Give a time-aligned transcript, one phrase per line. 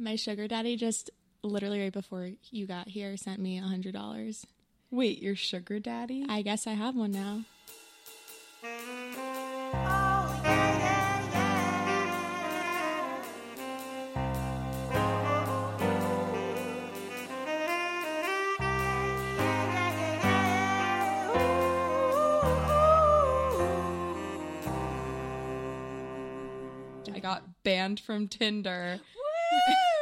[0.00, 1.10] My sugar daddy just
[1.42, 4.46] literally right before you got here sent me a hundred dollars.
[4.92, 6.24] Wait, your sugar daddy?
[6.28, 7.42] I guess I have one now.
[27.12, 29.00] I got banned from Tinder.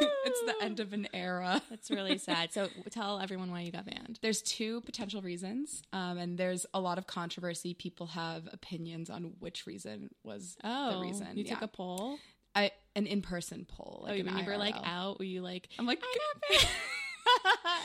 [0.01, 1.61] It's the end of an era.
[1.69, 2.53] That's really sad.
[2.53, 4.19] So tell everyone why you got banned.
[4.21, 7.73] There's two potential reasons, um, and there's a lot of controversy.
[7.73, 11.27] People have opinions on which reason was Oh, the reason.
[11.35, 11.53] you Yeah.
[11.55, 12.17] took a poll.
[12.55, 13.99] I, an in-person poll.
[14.03, 15.69] Oh, Like when an you were like out, were you like?
[15.77, 16.71] I'm like, I got banned.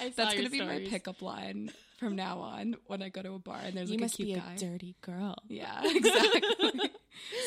[0.01, 3.35] I saw that's gonna be my pickup line from now on when I go to
[3.35, 4.53] a bar and there's You like must a cute be guy.
[4.55, 5.37] a dirty girl.
[5.49, 6.91] Yeah, exactly.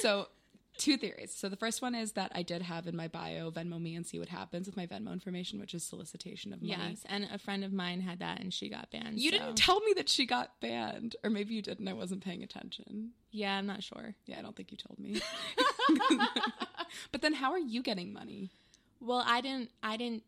[0.01, 0.27] so,
[0.85, 1.33] two theories.
[1.35, 4.05] So, the first one is that I did have in my bio Venmo me and
[4.05, 6.75] see what happens with my Venmo information, which is solicitation of money.
[6.77, 9.19] Yes, and a friend of mine had that, and she got banned.
[9.19, 11.93] You so- didn't tell me that she got banned, or maybe you did and I
[11.93, 13.11] wasn't paying attention.
[13.31, 14.15] yeah, I'm not sure.
[14.27, 15.21] Yeah, I don't think you told me.
[17.11, 18.51] but then, how are you getting money?
[19.01, 19.71] Well, I didn't.
[19.81, 20.23] I didn't.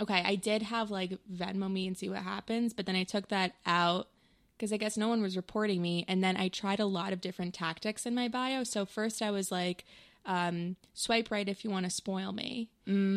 [0.00, 3.28] Okay, I did have like Venmo me and see what happens, but then I took
[3.28, 4.08] that out
[4.56, 6.04] because I guess no one was reporting me.
[6.08, 8.64] And then I tried a lot of different tactics in my bio.
[8.64, 9.84] So first I was like,
[10.24, 12.68] um, swipe right if you want to spoil me,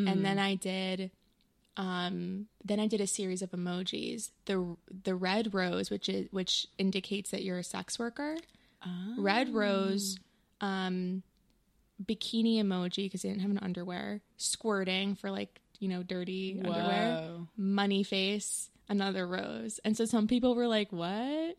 [0.08, 1.12] and then I did.
[1.78, 4.32] Um, then I did a series of emojis.
[4.46, 8.36] The the red rose, which is which indicates that you're a sex worker.
[9.18, 10.18] Red rose,
[10.62, 11.24] um,
[12.04, 14.22] bikini emoji because they didn't have an underwear.
[14.38, 17.22] Squirting for like you know dirty underwear.
[17.58, 19.80] Money face, another rose.
[19.86, 21.56] And so some people were like, "What?"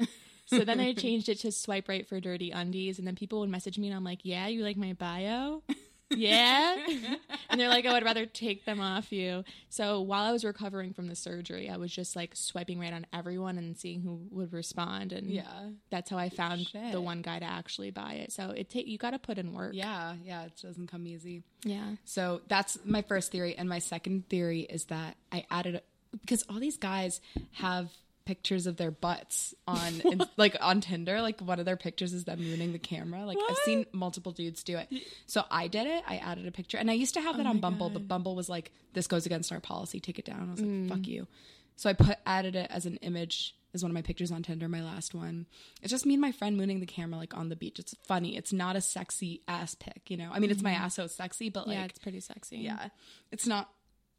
[0.47, 3.51] So then I changed it to swipe right for dirty undies, and then people would
[3.51, 5.63] message me, and I'm like, "Yeah, you like my bio."
[6.13, 6.75] yeah.
[7.49, 9.45] and they're like, oh, I would rather take them off you.
[9.69, 13.07] So while I was recovering from the surgery, I was just like swiping right on
[13.13, 15.13] everyone and seeing who would respond.
[15.13, 15.45] And Yeah.
[15.89, 16.91] that's how I found Shit.
[16.91, 18.33] the one guy to actually buy it.
[18.33, 19.71] So it ta- you got to put in work.
[19.73, 21.45] Yeah, yeah, it doesn't come easy.
[21.65, 21.95] Yeah.
[22.05, 23.55] So that's my first theory.
[23.57, 25.81] And my second theory is that I added,
[26.19, 27.21] because all these guys
[27.53, 27.91] have
[28.31, 31.21] pictures of their butts on, in, like on Tinder.
[31.21, 33.25] Like one of their pictures is them mooning the camera.
[33.25, 34.89] Like I've seen multiple dudes do it.
[35.27, 36.05] So I did it.
[36.07, 36.79] I added a picture.
[36.79, 39.27] And I used to have oh that on Bumble, but Bumble was like, this goes
[39.27, 39.99] against our policy.
[39.99, 40.49] Take it down.
[40.49, 40.89] I was like, mm.
[40.89, 41.27] fuck you.
[41.77, 44.69] So I put added it as an image as one of my pictures on Tinder,
[44.69, 45.47] my last one.
[45.83, 47.79] It's just me and my friend mooning the camera like on the beach.
[47.79, 48.37] It's funny.
[48.37, 50.31] It's not a sexy ass pic, you know.
[50.33, 50.81] I mean, it's my mm.
[50.81, 52.59] ass, so it's sexy, but like, yeah, it's pretty sexy.
[52.59, 52.89] yeah,
[53.31, 53.71] it's not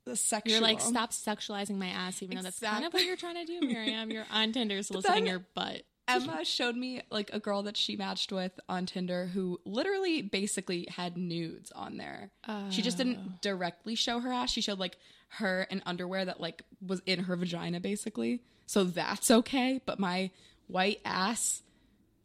[0.05, 0.51] the sexual.
[0.53, 3.45] You're like, stop sexualizing my ass, even though that's kind of what you're trying to
[3.45, 4.11] do, Miriam.
[4.11, 5.83] You're on Tinder soliciting your butt.
[6.07, 10.87] Emma showed me like a girl that she matched with on Tinder who literally basically
[10.89, 12.31] had nudes on there.
[12.69, 13.03] She just Oh.
[13.03, 14.51] didn't directly show her ass.
[14.51, 14.97] She showed like
[15.35, 18.41] her in underwear that like was in her vagina basically.
[18.65, 20.31] So that's okay, but my
[20.67, 21.61] white ass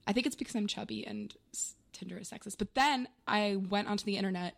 [0.08, 2.58] I think it's because I'm chubby and s- Tinder is sexist.
[2.58, 4.56] But then I went onto the internet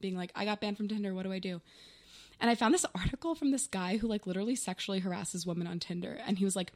[0.00, 1.62] being like I got banned from Tinder, what do I do?
[2.40, 5.80] And I found this article from this guy who like literally sexually harasses women on
[5.80, 6.72] Tinder and he was like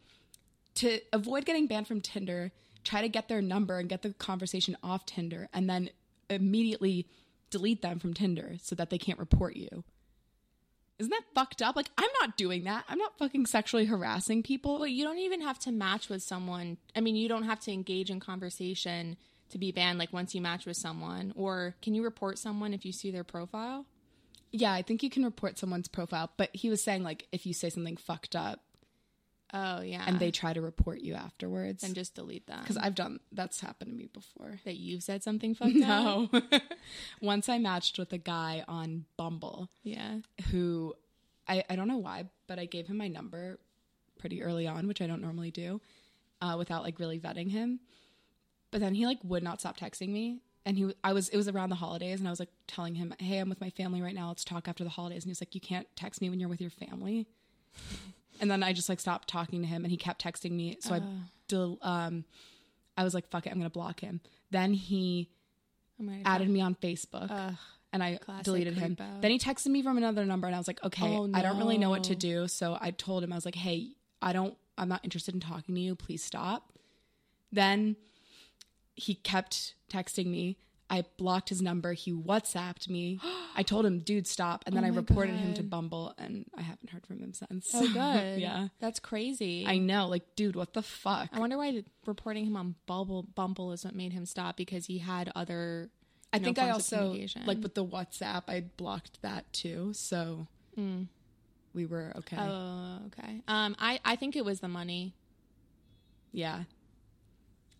[0.76, 2.52] to avoid getting banned from Tinder,
[2.84, 5.90] try to get their number and get the conversation off Tinder and then
[6.28, 7.06] immediately
[7.50, 9.84] delete them from Tinder so that they can't report you.
[10.98, 11.76] Isn't that fucked up?
[11.76, 12.84] Like, I'm not doing that.
[12.86, 14.78] I'm not fucking sexually harassing people.
[14.78, 16.76] Well, you don't even have to match with someone.
[16.94, 19.16] I mean, you don't have to engage in conversation
[19.48, 19.98] to be banned.
[19.98, 23.24] Like once you match with someone, or can you report someone if you see their
[23.24, 23.86] profile?
[24.52, 27.52] Yeah, I think you can report someone's profile, but he was saying, like, if you
[27.54, 28.60] say something fucked up
[29.52, 31.82] Oh yeah, and they try to report you afterwards.
[31.82, 34.60] and just delete them Because I've done, that's happened to me before.
[34.64, 36.32] that you've said something fucked up.
[36.32, 36.60] No.
[37.20, 40.18] Once I matched with a guy on Bumble Yeah.
[40.52, 40.94] who
[41.48, 43.58] I, I don't know why, but I gave him my number
[44.20, 45.80] pretty early on, which I don't normally do,
[46.40, 47.80] uh, without like really vetting him.
[48.70, 50.42] But then he like would not stop texting me.
[50.66, 53.14] And he, I was, it was around the holidays, and I was like telling him,
[53.18, 54.28] "Hey, I'm with my family right now.
[54.28, 56.50] Let's talk after the holidays." And he was like, "You can't text me when you're
[56.50, 57.26] with your family."
[58.40, 60.76] and then I just like stopped talking to him, and he kept texting me.
[60.80, 60.98] So I,
[61.48, 62.24] del- um,
[62.96, 64.20] I was like, "Fuck it, I'm gonna block him."
[64.50, 65.30] Then he
[65.98, 67.30] gonna added me on Facebook
[67.92, 68.96] and I deleted him.
[69.20, 71.58] Then he texted me from another number and I was like, okay, Oh, I don't
[71.58, 72.48] really know what to do.
[72.48, 73.90] So I told him, I was like, hey,
[74.22, 75.94] I don't, I'm not interested in talking to you.
[75.94, 76.72] Please stop.
[77.52, 77.96] Then
[78.94, 80.56] he kept texting me.
[80.92, 81.92] I blocked his number.
[81.92, 83.20] He WhatsApped me.
[83.56, 84.64] I told him, dude, stop.
[84.66, 87.70] And then Oh I reported him to Bumble and I haven't heard from him since.
[87.72, 88.40] Oh, good.
[88.40, 88.68] yeah.
[88.80, 89.64] That's crazy.
[89.66, 90.08] I know.
[90.08, 91.28] Like, dude, what the fuck?
[91.32, 94.98] I wonder why reporting him on Bumble Bumble is what made him stop because he
[94.98, 95.90] had other.
[96.32, 99.92] I know, think I also, like with the WhatsApp, I blocked that too.
[99.94, 100.46] So
[101.74, 102.36] we were okay.
[102.38, 103.42] Oh, okay.
[103.48, 105.14] Um, I I think it was the money.
[106.32, 106.64] Yeah.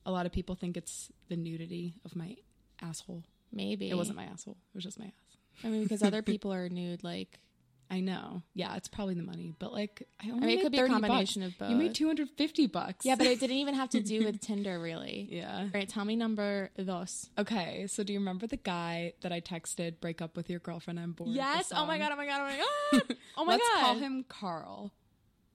[0.07, 2.37] A lot of people think it's the nudity of my
[2.83, 3.25] asshole.
[3.53, 4.57] Maybe It wasn't my asshole.
[4.73, 5.37] It was just my ass.
[5.65, 7.03] I mean, because other people are nude.
[7.05, 7.39] Like,
[7.91, 8.43] I know.
[8.55, 10.79] Yeah, it's probably the money, but like I, only I mean, it made could be
[10.79, 11.53] a 30 combination bucks.
[11.55, 11.71] of both.
[11.71, 13.05] You made 250 bucks.
[13.05, 15.27] yeah, but it didn't even have to do with Tinder, really.
[15.31, 15.59] yeah.
[15.63, 17.29] All right, tell me number dos.
[17.37, 21.01] Okay, so do you remember the guy that I texted break up with your girlfriend
[21.01, 21.31] I'm bored?
[21.31, 21.73] Yes.
[21.75, 22.13] Oh my god.
[22.13, 22.41] Oh my god.
[22.41, 22.57] Oh my
[23.09, 23.17] god.
[23.37, 23.81] Oh my Let's god.
[23.83, 24.93] call him Carl.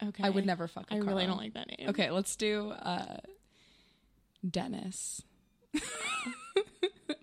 [0.04, 0.24] Okay.
[0.26, 1.28] I would never fuck I really Carl.
[1.28, 1.90] don't like that name.
[1.90, 3.16] Okay, let's do uh
[4.50, 5.22] Dennis.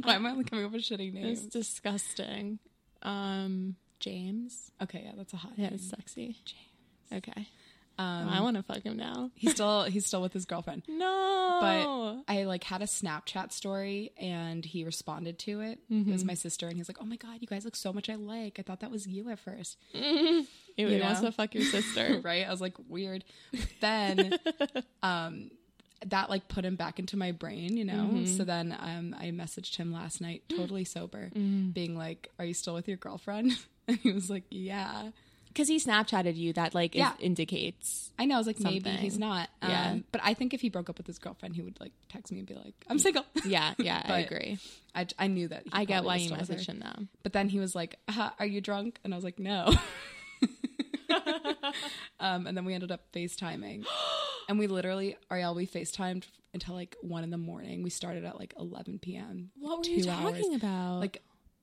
[0.03, 1.45] Why am I coming up with shitty names?
[1.45, 2.59] It's disgusting.
[3.03, 4.71] Um, James.
[4.83, 5.75] Okay, yeah, that's a hot Yeah, name.
[5.75, 6.37] it's sexy.
[6.45, 7.25] James.
[7.25, 7.49] Okay.
[7.99, 9.31] Um, I want to fuck him now.
[9.35, 10.83] he's still he's still with his girlfriend.
[10.89, 11.59] No.
[12.27, 15.79] But I like had a Snapchat story and he responded to it.
[15.91, 18.09] It was my sister and he's like, "Oh my god, you guys look so much
[18.09, 18.57] alike.
[18.59, 19.77] I thought that was you at first.
[19.93, 20.47] Ew,
[20.77, 21.29] he you wants know?
[21.29, 22.21] to fuck your sister.
[22.25, 22.47] right?
[22.47, 23.25] I was like, weird.
[23.53, 24.39] But then
[25.03, 25.51] um
[26.07, 28.25] that like put him back into my brain, you know?
[28.25, 32.75] So then um I messaged him last night, totally sober, being like, Are you still
[32.75, 33.53] with your girlfriend?
[33.89, 35.11] And he was like, Yeah.
[35.49, 37.13] Because he Snapchatted you, that like Yeah.
[37.15, 38.11] is, indicates.
[38.19, 38.37] I know.
[38.37, 39.51] I was like, maybe he's not.
[39.61, 39.97] Um, Yeah.
[40.13, 42.39] But I think if he broke up with his girlfriend, he would like text me
[42.39, 43.25] and be like, I'm single.
[43.45, 44.59] Yeah, yeah, I agree.
[44.95, 45.65] I, I knew that.
[45.65, 46.45] He I get why you still her.
[46.45, 47.07] messaged him though.
[47.23, 49.75] But then he was like, uh, "Are you drunk?" And I was like, "No."
[52.21, 53.87] um, and then we ended up FaceTiming,
[54.49, 56.25] and we literally, Ariel, we FaceTimed
[56.55, 57.83] until like one in the morning.
[57.83, 59.51] We started at like 11 p.m.
[59.59, 60.63] What were you talking hours.
[60.63, 61.01] about?
[61.01, 61.23] Like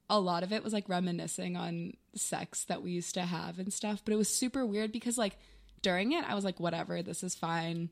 [0.10, 3.72] a lot of it was like reminiscing on sex that we used to have and
[3.72, 4.02] stuff.
[4.04, 5.38] But it was super weird because like
[5.82, 7.90] during it, I was like, "Whatever, this is fine,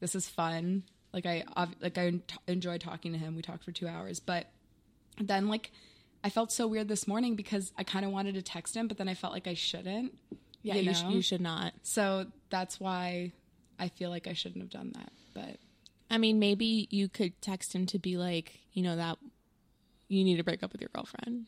[0.00, 1.44] this is fun." Like I
[1.80, 3.36] like I enjoyed talking to him.
[3.36, 4.50] We talked for two hours, but
[5.18, 5.70] then like
[6.24, 8.96] I felt so weird this morning because I kind of wanted to text him, but
[8.96, 10.14] then I felt like I shouldn't.
[10.62, 11.72] Yeah, you you, sh- you should not.
[11.82, 13.32] So that's why
[13.78, 15.12] I feel like I shouldn't have done that.
[15.34, 15.56] But
[16.10, 19.18] I mean, maybe you could text him to be like, you know, that
[20.08, 21.46] you need to break up with your girlfriend.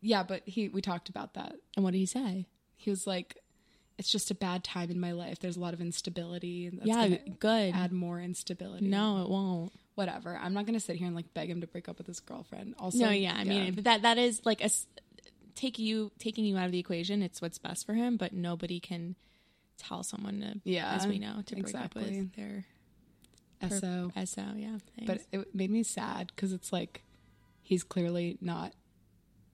[0.00, 1.54] yeah, but he we talked about that.
[1.76, 2.46] And what did he say?
[2.76, 3.36] He was like,
[3.98, 5.38] "It's just a bad time in my life.
[5.38, 7.74] There's a lot of instability, and that's yeah, good.
[7.74, 9.72] add more instability." no, it won't.
[9.94, 10.38] whatever.
[10.40, 12.74] I'm not gonna sit here and like beg him to break up with his girlfriend.
[12.78, 14.70] Also, no, yeah, I mean but that that is like a
[15.56, 17.22] take you taking you out of the equation.
[17.22, 19.16] It's what's best for him, but nobody can
[19.78, 22.20] tell someone to, Yeah, as we know, to break up exactly.
[22.20, 22.64] with their
[23.70, 24.10] so.
[24.24, 24.42] SO.
[24.56, 27.02] Yeah, But it made me sad because it's like
[27.62, 28.72] he's clearly not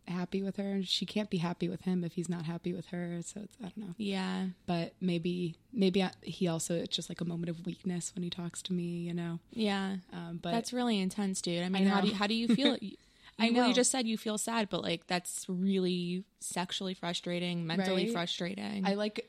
[0.08, 2.86] happy with her, and she can't be happy with him if he's not happy with
[2.86, 3.20] her.
[3.24, 3.94] So it's I don't know.
[3.96, 8.22] yeah, But maybe maybe I, he also it's just like a moment of weakness when
[8.22, 9.38] he talks to me, you know.
[9.52, 9.96] yeah.
[10.12, 11.62] Um, but that's really intense, dude.
[11.62, 12.76] I mean, how do you, how do you feel?
[13.42, 13.68] I well, know.
[13.68, 18.12] you just said you feel sad, but like that's really sexually frustrating, mentally Right?
[18.12, 18.86] frustrating.
[18.86, 19.28] I like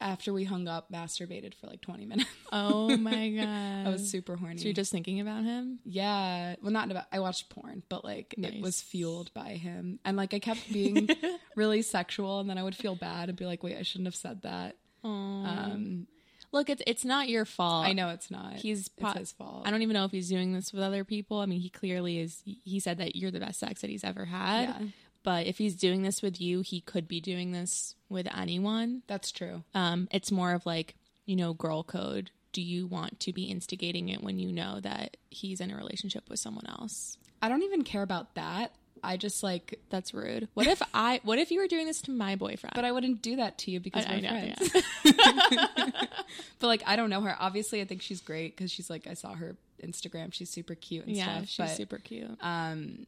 [0.00, 2.28] after we hung up, masturbated for like 20 minutes.
[2.50, 4.58] oh my god, I was super horny.
[4.58, 5.78] So you're just thinking about him?
[5.84, 7.04] Yeah, well, not about.
[7.12, 11.08] I watched porn, but like it was fueled by him, and like I kept being
[11.56, 14.16] really sexual, and then I would feel bad and be like, "Wait, I shouldn't have
[14.16, 16.06] said that." Um,
[16.52, 17.86] Look, it's it's not your fault.
[17.86, 18.54] I know it's not.
[18.54, 19.62] He's it's his fault.
[19.64, 21.38] I don't even know if he's doing this with other people.
[21.38, 22.42] I mean, he clearly is.
[22.44, 24.68] He said that you're the best sex that he's ever had.
[24.68, 24.78] Yeah.
[25.24, 29.02] But if he's doing this with you, he could be doing this with anyone.
[29.06, 29.62] That's true.
[29.74, 32.30] Um, it's more of like you know, girl code.
[32.52, 36.28] Do you want to be instigating it when you know that he's in a relationship
[36.28, 37.16] with someone else?
[37.40, 38.72] I don't even care about that.
[39.02, 40.48] I just like, That's rude.
[40.54, 41.20] What if I?
[41.24, 42.72] What if you were doing this to my boyfriend?
[42.74, 44.86] but I wouldn't do that to you because I- we're I know, friends.
[46.58, 47.36] but like, I don't know her.
[47.38, 50.32] Obviously, I think she's great because she's like, I saw her Instagram.
[50.32, 51.48] She's super cute and yeah, stuff.
[51.48, 52.30] she's but, super cute.
[52.40, 53.06] um,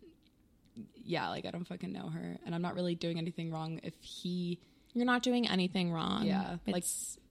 [1.04, 3.94] yeah, like I don't fucking know her, and I'm not really doing anything wrong if
[4.00, 4.58] he
[4.94, 6.24] You're not doing anything wrong.
[6.24, 6.84] Yeah, like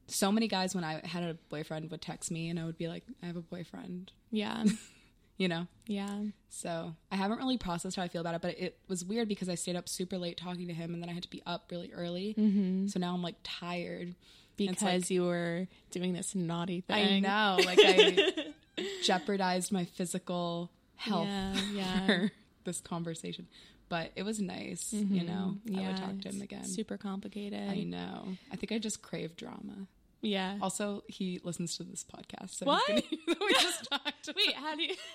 [0.07, 2.87] so many guys when I had a boyfriend would text me and I would be
[2.87, 4.63] like, I have a boyfriend, yeah,
[5.37, 5.67] you know?
[5.87, 6.21] yeah.
[6.49, 9.49] So I haven't really processed how I feel about it, but it was weird because
[9.49, 11.69] I stayed up super late talking to him and then I had to be up
[11.71, 12.35] really early.
[12.37, 12.87] Mm-hmm.
[12.87, 14.13] So now I'm like tired.
[14.55, 16.95] Because like, you were doing this naughty thing.
[16.95, 18.53] I know, like I
[19.03, 22.05] jeopardized my physical health Yeah, yeah.
[22.05, 22.31] for
[22.65, 23.47] this conversation.
[23.89, 25.55] But it was nice, you know?
[25.67, 26.63] I Yeah, would talk to him again.
[26.65, 27.67] Super complicated.
[27.69, 28.27] I know.
[28.51, 29.87] I think I just crave drama.
[30.23, 30.57] Yeah.
[30.61, 32.55] Also, he listens to this podcast.
[32.55, 32.87] So What?
[32.87, 33.01] gonna
[33.39, 34.27] we just talked.
[34.27, 34.95] about- Wait, how do you?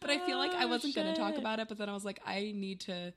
[0.00, 1.68] But I feel like I Oh, wasn't going to talk about it.
[1.68, 3.12] But then I was like, I need to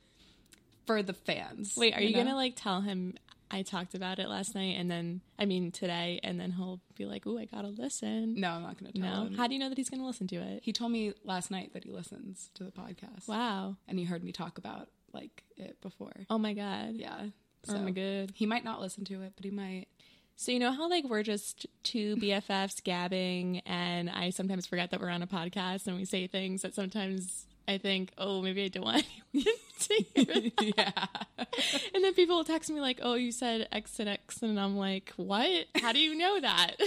[0.85, 1.75] for the fans.
[1.77, 2.23] Wait, are you, know?
[2.25, 3.13] gonna like tell him
[3.49, 7.05] I talked about it last night, and then I mean today, and then he'll be
[7.05, 9.27] like, "Ooh, I gotta listen." No, I'm not going to tell No.
[9.27, 9.35] him.
[9.35, 10.61] How do you know that he's gonna listen to it?
[10.63, 13.27] he told me last night that he listens to the podcast.
[13.29, 13.77] Wow.
[13.87, 16.11] And he heard me talk about like it before.
[16.29, 16.95] Oh my god.
[16.95, 17.27] Yeah.
[17.65, 18.31] So oh my god.
[18.35, 19.87] he might not listen to it, but he might.
[20.35, 24.99] So you know how like we're just two BFFs gabbing, and I sometimes forget that
[24.99, 28.67] we're on a podcast and we say things that sometimes I think, oh, maybe I
[28.67, 30.51] don't want anyone to hear.
[30.77, 31.05] yeah.
[31.93, 34.75] And then people will text me like, "Oh, you said X and X," and I'm
[34.75, 35.65] like, "What?
[35.81, 36.75] How do you know that?"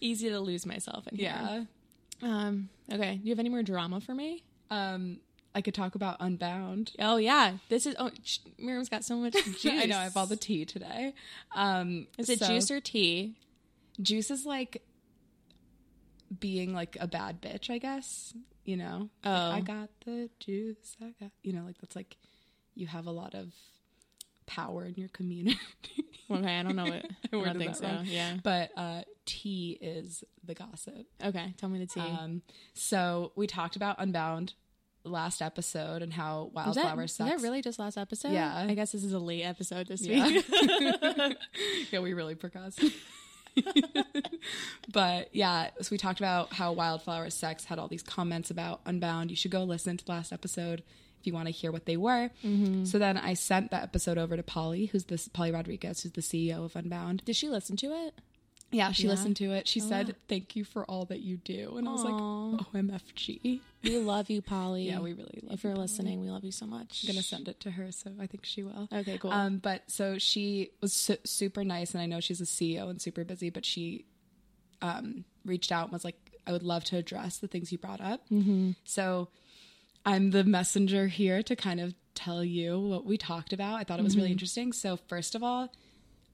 [0.00, 1.26] Easy to lose myself in here.
[1.26, 1.64] Yeah.
[2.22, 2.68] Um.
[2.92, 3.16] Okay.
[3.16, 4.44] Do you have any more drama for me?
[4.70, 5.18] Um,
[5.56, 6.92] I could talk about Unbound.
[7.00, 7.54] Oh yeah.
[7.70, 7.96] This is.
[7.98, 9.64] Oh, sh- Miriam's got so much juice.
[9.66, 11.14] I know I have all the tea today.
[11.54, 13.36] Um, Is it so- juice or tea?
[14.00, 14.82] Juice is like
[16.40, 18.34] being like a bad bitch, I guess.
[18.64, 19.30] You know, Oh.
[19.30, 20.96] Like, I got the juice.
[21.00, 22.16] I got you know, like that's like
[22.74, 23.52] you have a lot of
[24.46, 25.58] power in your community.
[26.28, 27.08] Okay, I don't know it.
[27.32, 27.86] I, I don't think so.
[27.86, 28.04] wrong.
[28.04, 28.34] Yeah.
[28.42, 31.06] but uh, tea is the gossip.
[31.24, 31.54] Okay.
[31.56, 32.00] Tell me the tea.
[32.00, 32.42] Um,
[32.74, 34.54] so we talked about Unbound
[35.08, 37.30] last episode and how was, that, Wildflower was sucks.
[37.30, 38.32] that really just last episode?
[38.32, 38.54] Yeah.
[38.68, 40.26] I guess this is a late episode this Yeah.
[40.26, 40.46] week.
[41.90, 42.82] yeah, we really progressed.
[44.92, 49.30] but yeah, so we talked about how Wildflower Sex had all these comments about Unbound.
[49.30, 50.82] You should go listen to the last episode
[51.20, 52.30] if you want to hear what they were.
[52.44, 52.84] Mm-hmm.
[52.84, 56.20] So then I sent that episode over to Polly, who's this Polly Rodriguez, who's the
[56.20, 57.24] CEO of Unbound.
[57.24, 58.14] Did she listen to it?
[58.72, 59.10] Yeah, she Yeah.
[59.10, 59.68] listened to it.
[59.68, 60.14] She Oh, said, wow.
[60.28, 62.14] "Thank you for all that you do," and I was like,
[62.74, 64.88] "OMFG." We love you, Polly.
[64.88, 65.82] Yeah, we really love If you're Polly.
[65.84, 67.04] listening, we love you so much.
[67.04, 68.88] I'm gonna send it to her, so I think she will.
[68.92, 69.30] Okay, cool.
[69.30, 73.00] Um, but so she was su- super nice, and I know she's a CEO and
[73.00, 74.04] super busy, but she
[74.82, 78.00] um, reached out and was like, "I would love to address the things you brought
[78.00, 78.72] up." Mm-hmm.
[78.84, 79.28] So
[80.04, 83.74] I'm the messenger here to kind of tell you what we talked about.
[83.76, 84.72] I thought it was really interesting.
[84.72, 85.72] So first of all,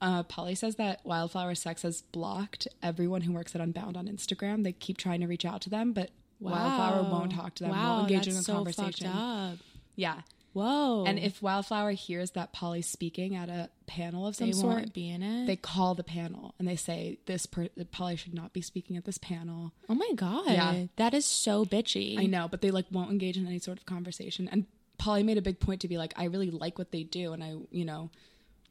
[0.03, 4.63] uh, Polly says that Wildflower Sex has blocked everyone who works at Unbound on Instagram.
[4.63, 7.97] They keep trying to reach out to them, but Wildflower won't talk to them, Wow,
[7.99, 9.07] won't engage that's in a so conversation.
[9.07, 9.57] Fucked up.
[9.95, 10.21] Yeah.
[10.53, 11.05] Whoa.
[11.07, 14.93] And if Wildflower hears that Polly's speaking at a panel of some they sort, won't
[14.93, 18.53] be in it, they call the panel and they say this per- Polly should not
[18.53, 19.71] be speaking at this panel.
[19.89, 20.83] oh my god, Yeah.
[20.97, 22.19] that is so bitchy.
[22.19, 24.47] I know, but they like won't engage in any sort of conversation.
[24.51, 24.65] And
[24.99, 27.43] Polly made a big point to be like, I really like what they do, and
[27.43, 28.11] I, you know,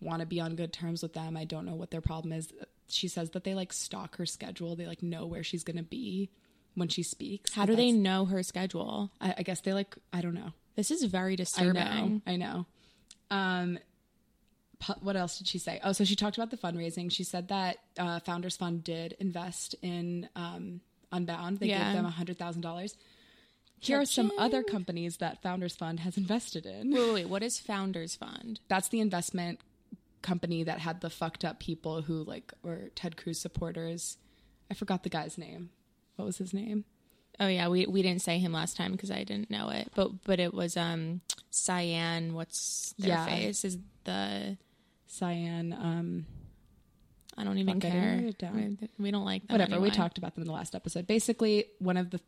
[0.03, 1.37] want to be on good terms with them.
[1.37, 2.53] I don't know what their problem is.
[2.89, 4.77] She says that they like stalk her schedule.
[4.77, 6.31] They like know where she's gonna be
[6.75, 7.55] when she speaks.
[7.55, 9.11] How do they know her schedule?
[9.21, 9.95] I, I guess they like.
[10.13, 10.53] I don't know.
[10.77, 11.75] This is very I disturbing.
[11.75, 12.21] know.
[12.27, 12.67] I know.
[13.31, 13.79] Um,
[14.79, 15.81] pu- what else did she say?
[15.85, 17.11] Oh, so she talked about the fundraising.
[17.11, 20.81] She said that uh, Founders Fund did invest in um,
[21.11, 21.59] Unbound.
[21.59, 21.85] They Yeah.
[21.93, 22.97] gave them hundred thousand dollars.
[23.81, 26.91] Here are some other companies that Founders Fund has invested in.
[26.93, 28.61] Wait, wait, wait, what is Founders Fund?
[28.69, 29.61] That's the investment
[30.23, 34.17] company that had the fucked up people who like were Ted Cruz supporters.
[34.71, 35.71] I forgot the guy's name.
[36.17, 36.85] What was his name?
[37.41, 40.23] Oh yeah, we we didn't say him last time because I didn't know it, but
[40.25, 42.35] but it was um Cyan.
[42.35, 43.27] What's their Yeah.
[43.27, 43.65] face?
[43.65, 44.57] Is the
[45.07, 45.73] Cyan.
[45.73, 46.27] Um,
[47.37, 48.17] I don't even Fuck, I didn't care.
[48.17, 48.79] write it down.
[48.99, 49.55] We, don't like them.
[49.59, 52.21] whatever we talked about them in the last episode basically one of the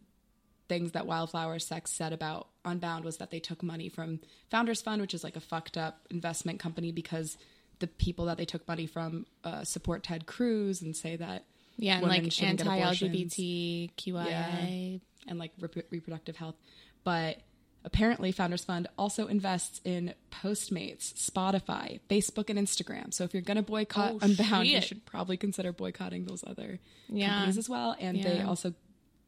[0.67, 4.19] things that wildflower sex said about unbound was that they took money from
[4.51, 7.37] founders fund which is like a fucked up investment company because
[7.81, 11.45] the people that they took money from uh, support ted cruz and say that
[11.77, 13.03] Yeah, and like shouldn't get abortions.
[13.13, 14.27] anti-LGBTQIA.
[14.31, 14.99] Yeah.
[15.29, 16.57] and like rep- reproductive health
[17.03, 17.39] but
[17.87, 23.57] apparently founders fund also invests in postmates spotify facebook and instagram so if you're going
[23.57, 26.79] to boycott Oh, unbound you should probably consider boycotting those other
[27.09, 27.29] Yeah.
[27.31, 28.73] companies as well and they also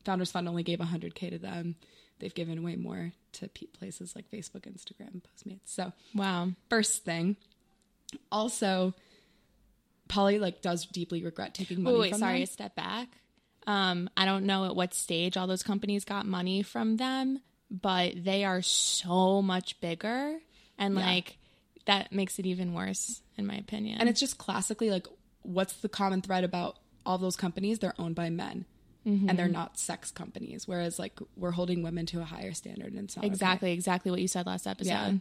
[0.05, 1.75] founders fund only gave 100k to them
[2.19, 3.49] they've given way more to
[3.79, 6.53] places like facebook instagram postmates so Wow.
[6.71, 7.37] first thing
[8.31, 8.95] also
[10.09, 12.43] polly like does deeply regret taking money Wait, wait, from sorry, them.
[12.43, 13.09] a step back.
[13.67, 18.13] Um, I don't know at what stage all those companies got money from them, but
[18.23, 20.39] they are so much bigger,
[20.79, 21.01] and Yeah.
[21.05, 21.39] like
[21.87, 23.99] that makes it even worse, in my opinion.
[23.99, 25.07] And it's just classically like,
[25.43, 27.79] what's the common thread about all those companies?
[27.81, 28.67] They're owned by men.
[29.05, 29.29] Mm-hmm.
[29.29, 33.05] And they're not sex companies, whereas like we're holding women to a higher standard, and
[33.05, 33.33] it's not okay.
[33.33, 34.89] exactly, exactly what you said last episode.
[34.91, 35.13] Yeah.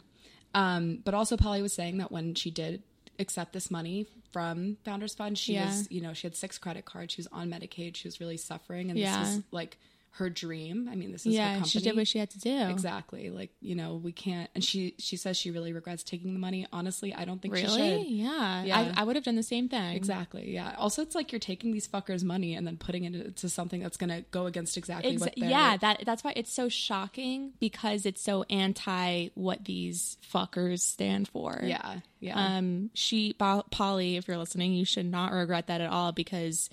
[0.55, 2.81] Um, but also, Polly was saying that when she did
[3.19, 5.65] accept this money from Founders Fund, she Yeah.
[5.65, 7.13] was, you know, she had six credit cards.
[7.13, 7.95] She was on Medicaid.
[7.95, 9.19] She was really suffering, and Yeah.
[9.19, 9.77] this was like
[10.17, 10.87] her dream.
[10.89, 11.69] I mean, this is Yeah, company.
[11.69, 12.57] she did what she had to do.
[12.69, 13.29] exactly.
[13.29, 14.49] Like you know, we can't.
[14.55, 16.65] And she she says she really regrets taking the money.
[16.71, 17.75] Honestly, I don't think she should.
[17.75, 18.07] Really?
[18.09, 18.63] Yeah.
[18.63, 18.93] Yeah.
[18.95, 19.95] I, I would have done the same thing.
[19.95, 20.53] Exactly.
[20.53, 20.73] Yeah.
[20.77, 23.97] Also, it's like you're taking these fuckers' money and then putting it into something that's
[23.97, 25.49] going to go against exactly Exa- what they're.
[25.49, 31.27] yeah, that that's why it's so shocking because it's so anti what these fuckers stand
[31.27, 31.59] for.
[31.63, 31.99] Yeah.
[32.21, 32.35] Yeah.
[32.57, 36.69] Um, she, Polly, if you're listening, you should not regret that at all because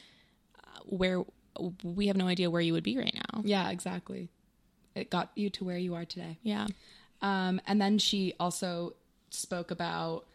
[0.58, 1.24] uh, where
[1.82, 3.42] we have no idea where you would be right now.
[3.44, 3.70] yeah.
[3.70, 4.28] Exactly.
[4.94, 6.38] It got you to where you are today.
[6.42, 6.66] Yeah.
[7.22, 8.94] Um, and then she also
[9.30, 10.26] spoke about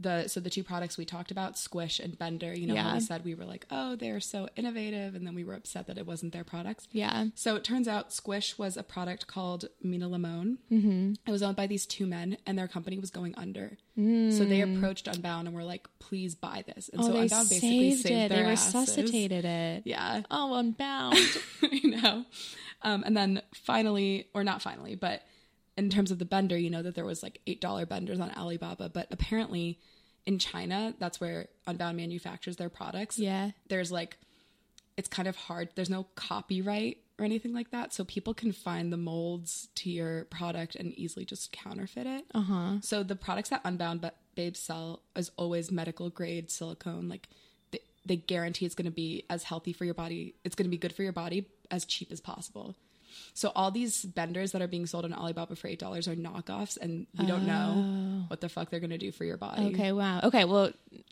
[0.00, 2.54] the so the two products we talked about, Squish and Bender.
[2.54, 2.94] You know, how Yeah.
[2.94, 5.98] we said we were like, oh, they're so innovative, and then we were upset that
[5.98, 6.88] it wasn't their products.
[6.92, 7.26] Yeah.
[7.34, 10.58] So it turns out Squish was a product called Minna Limon.
[10.72, 11.12] Mm-hmm.
[11.26, 13.78] It was owned by these two men, and their company was going under.
[13.96, 17.04] So they approached Unbound and were like, "Please buy this." And Mm.
[17.04, 18.34] Oh, so they Unbound basically saved saved it.
[18.34, 18.74] They asses.
[18.74, 19.82] resuscitated it.
[19.84, 21.18] Yeah, Oh, unbound.
[21.70, 22.24] you know.
[22.80, 25.22] Um, and then finally, or not finally, but
[25.76, 28.30] in terms of the bender, you know that there was like eight dollar benders on
[28.30, 29.78] Alibaba, but apparently
[30.26, 33.18] in China, that's where Unbound manufactures their products.
[33.18, 33.50] yeah.
[33.68, 34.18] There's like,
[34.96, 35.70] it's kind of hard.
[35.74, 40.24] There's no copyright or anything like that, so people can find the molds to your
[40.26, 42.24] product and easily just counterfeit it.
[42.34, 42.80] Uh huh.
[42.82, 47.08] So the products that Unbound ba- Babes sell is always medical grade silicone.
[47.08, 47.28] Like
[47.72, 50.34] they, they guarantee it's going to be as healthy for your body.
[50.44, 52.74] It's going to be good for your body as cheap as possible.
[53.34, 56.76] So all these benders that are being sold on Alibaba for eight dollars are knockoffs,
[56.76, 58.24] and we don't know oh.
[58.28, 59.66] what the fuck they're going to do for your body.
[59.74, 60.20] Okay, wow.
[60.24, 60.70] Okay, well,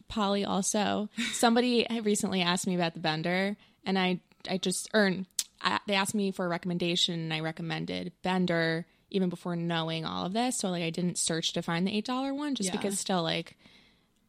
[0.09, 1.09] Polly also.
[1.33, 5.26] Somebody recently asked me about the Bender, and I, I just earned.
[5.61, 10.26] I, they asked me for a recommendation, and I recommended Bender even before knowing all
[10.26, 10.59] of this.
[10.59, 12.76] So like, I didn't search to find the eight dollar one, just Yeah.
[12.76, 13.57] because still like,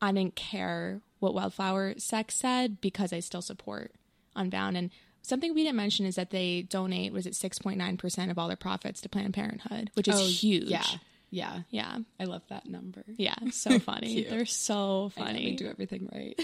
[0.01, 3.91] I didn't care what Wildflower Sex said because I still support
[4.35, 4.77] Unbound.
[4.77, 4.89] And
[5.21, 8.37] something we didn't mention is that they donate was it six point nine percent of
[8.39, 10.69] all their profits to Planned Parenthood, which is Oh, huge.
[10.69, 10.83] Yeah,
[11.31, 11.59] yeah.
[11.69, 13.03] yeah, I love that number.
[13.17, 13.35] yeah.
[13.51, 14.23] So funny.
[14.23, 15.51] They're so funny.
[15.51, 16.39] they do everything right.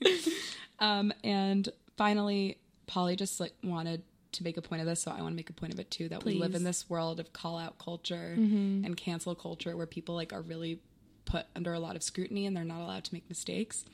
[0.78, 5.20] um, and finally, Polly just like wanted to make a point of this, so I
[5.22, 6.08] want to make a point of it too.
[6.08, 8.84] That we live in this world of call out culture Mm-hmm.
[8.84, 10.80] and cancel culture, where people like are really
[11.24, 13.84] put under a lot of scrutiny and they're not allowed to make mistakes.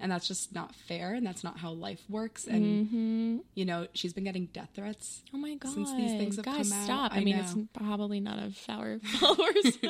[0.00, 2.46] And that's just not fair, and that's not how life works.
[2.46, 3.36] And Mm-hmm.
[3.54, 5.22] you know, she's been getting death threats.
[5.34, 5.72] Oh my god!
[5.74, 7.12] Since these things have Guys, come out!
[7.12, 9.78] I, I mean, it's probably none of our followers.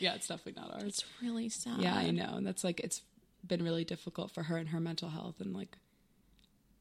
[0.00, 0.82] yeah, it's definitely not ours.
[0.84, 1.78] it's really sad.
[1.80, 2.34] Yeah, I know.
[2.34, 3.02] And that's like it's
[3.46, 5.76] been really difficult for her and her mental health and like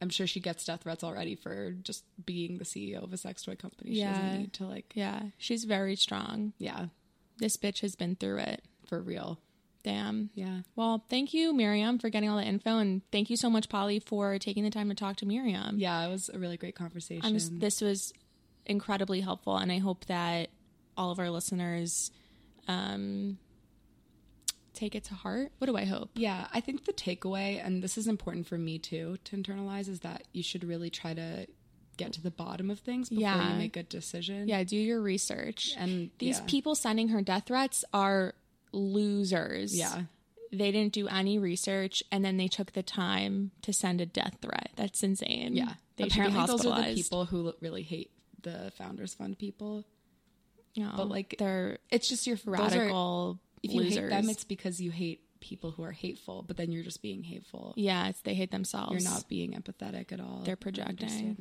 [0.02, 3.44] I'm sure she gets death threats already for just being the CEO of a sex
[3.44, 3.92] toy company.
[3.94, 4.14] She Yeah.
[4.14, 6.54] doesn't need to like Yeah, she's very strong.
[6.58, 6.88] yeah,
[7.38, 8.64] This bitch has been through it.
[8.88, 9.40] for real.
[9.84, 10.30] Damn.
[10.34, 10.60] Yeah.
[10.76, 14.00] Well, thank you, Miriam, for getting all the info, and thank you so much, Polly,
[14.00, 15.78] for taking the time to talk to Miriam.
[15.78, 17.26] Yeah, it was a really great conversation.
[17.26, 18.14] I'm just, this was
[18.66, 20.50] incredibly helpful, and I hope that
[20.96, 22.12] all of our listeners
[22.70, 23.38] um,
[24.74, 25.52] take it to heart.
[25.58, 26.12] What do I hope?
[26.16, 30.00] yeah, I think the takeaway and this is important for me too to internalize is
[30.02, 31.46] that you should really try to
[31.98, 33.52] get to the bottom of things before Yeah.
[33.52, 34.48] you make a decision.
[34.48, 35.74] Yeah, do your research.
[35.78, 36.46] And These yeah.
[36.48, 38.34] people sending her death threats are
[38.74, 39.76] losers.
[39.78, 40.04] Yeah.
[40.52, 44.38] They didn't do any research and then they took the time to send a death
[44.42, 44.70] threat.
[44.76, 45.56] That's insane.
[45.56, 45.74] Yeah.
[45.98, 49.86] They Apparently those are the people who really hate the Founders Fund people.
[50.76, 53.96] No, but, like, they're It's just your those are- radical if you losers.
[54.00, 57.22] hate them, it's because you hate people who are hateful, but then you're just being
[57.24, 57.74] hateful.
[57.76, 59.04] yeah, it's they hate themselves.
[59.04, 60.42] You're not being empathetic at all.
[60.46, 61.36] They're projecting.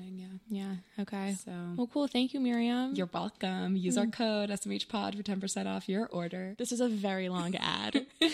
[0.51, 0.51] Yeah.
[0.51, 0.75] Yeah.
[1.03, 1.37] Okay.
[1.45, 2.09] So Well, cool.
[2.09, 2.95] Thank you, Miriam.
[2.95, 3.77] you're welcome.
[3.77, 6.55] Use our code SMH Pod for ten percent off your order.
[6.59, 8.07] this is a very long ad.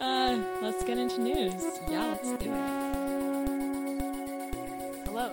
[0.00, 1.62] uh, let's get into news.
[1.88, 2.58] Yeah, let's do it.
[5.06, 5.30] Hello.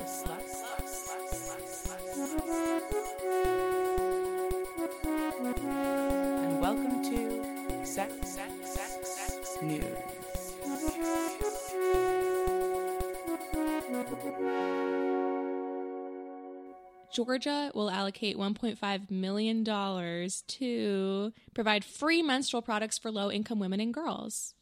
[7.99, 9.83] Sex, Sex, Sex, Sex News.
[17.11, 19.65] Georgia will allocate $1.5 million
[20.47, 24.53] to provide free menstrual products for low income women and girls.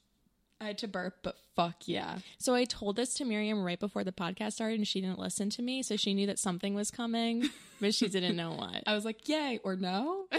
[0.59, 2.17] I had to burp, but fuck yeah.
[2.39, 5.49] So I told this to Miriam right before the podcast started, and she didn't listen
[5.51, 5.83] to me.
[5.83, 7.47] So she knew that something was coming,
[7.79, 8.83] but she didn't know what.
[8.87, 10.25] I was like, yay or no.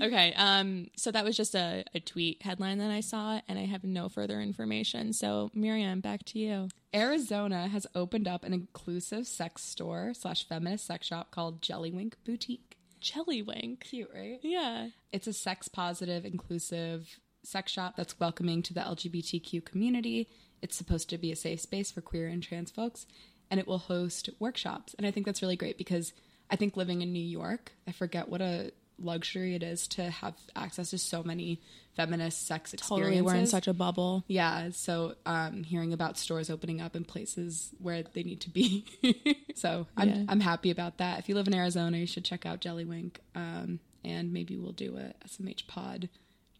[0.00, 0.32] Okay.
[0.36, 0.88] Um.
[0.96, 4.08] So that was just a, a tweet headline that I saw, and I have no
[4.08, 5.12] further information.
[5.12, 6.68] So Miriam, back to you.
[6.94, 12.76] Arizona has opened up an inclusive sex store slash feminist sex shop called Jellywink Boutique.
[13.02, 13.80] Jellywink.
[13.80, 14.38] Cute, right?
[14.42, 14.88] Yeah.
[15.12, 20.28] It's a sex positive, inclusive sex shop that's welcoming to the LGBTQ community.
[20.60, 23.06] It's supposed to be a safe space for queer and trans folks,
[23.50, 24.94] and it will host workshops.
[24.96, 26.12] And I think that's really great because
[26.50, 30.34] I think living in New York, I forget what a luxury it is to have
[30.54, 31.60] access to so many
[31.96, 33.16] feminist sex experiences.
[33.16, 33.22] Totally.
[33.22, 34.24] We're in such a bubble.
[34.28, 38.84] Yeah, so um, hearing about stores opening up in places where they need to be.
[39.54, 40.24] so I'm Yeah.
[40.28, 41.18] I'm happy about that.
[41.18, 44.96] If you live in Arizona, you should check out Jellywink, um, and maybe we'll do
[44.96, 46.08] a SMH pod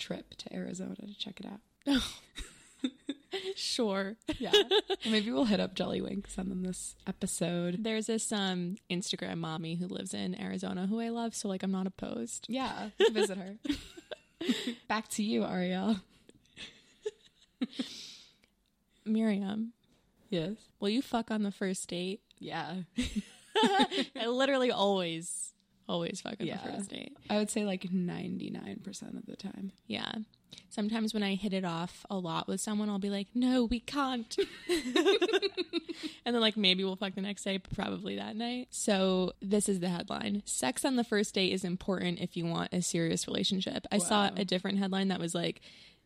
[0.02, 2.02] trip to Arizona to check it out.
[3.56, 4.16] Sure.
[4.38, 4.52] Yeah.
[5.10, 7.78] Maybe we'll hit up Jellywink, send them this episode.
[7.82, 11.70] There's this um Instagram mommy who lives in Arizona who I love, so like I'm
[11.72, 12.44] not opposed.
[12.50, 13.54] Yeah, visit her.
[14.88, 15.96] Back to you, Ariel.
[19.04, 19.72] Miriam,
[20.30, 20.56] Yes.
[20.80, 22.20] will you fuck on the first date?
[22.38, 22.74] Yeah.
[24.16, 25.51] I literally always,
[25.88, 27.16] always fuck on the first date.
[27.30, 29.72] I would say like 99% of the time.
[29.86, 30.12] Yeah.
[30.68, 33.80] Sometimes when I hit it off a lot with someone, I'll be like, no, we
[33.80, 34.36] can't.
[34.68, 38.68] and then, like, maybe we'll fuck the next day, but probably that night.
[38.70, 42.72] So, this is the headline Sex on the first date is important if you want
[42.72, 43.86] a serious relationship.
[43.90, 45.60] I saw a different headline that was like,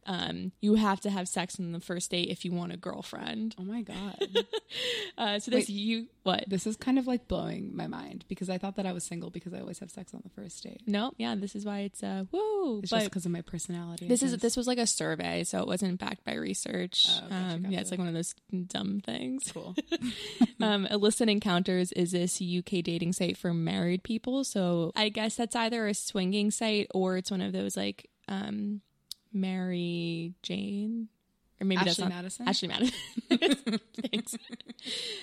[0.06, 3.54] um, you have to have sex on the first date if you want a girlfriend.
[3.58, 4.16] Oh my God.
[5.18, 5.70] Uh, so, this, Wait.
[5.70, 6.44] you, what?
[6.46, 9.30] this is kind of like blowing my mind because I thought that I was single
[9.30, 10.82] because I always have sex on the first date.
[10.86, 12.80] No, yeah, this is why it's, uh, woo.
[12.80, 14.08] It's but just because of my personality.
[14.08, 17.06] This is this was like a survey, so it wasn't backed by research.
[17.08, 18.34] Oh, gotcha, um, Yeah, it's like one of those
[18.66, 19.50] dumb things.
[19.52, 19.74] cool.
[20.60, 24.44] um, Illicit Encounters is this UK dating site for married people.
[24.44, 28.82] So I guess that's either a swinging site or it's one of those like um,
[29.40, 31.08] Mary Jane.
[31.60, 32.48] Or maybe that's Ashley not Madison?
[32.48, 33.80] Ashley Madison.
[34.10, 34.36] Thanks.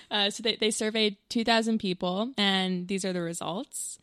[0.09, 3.99] Uh, so they, they surveyed 2,000 people, and these are the results.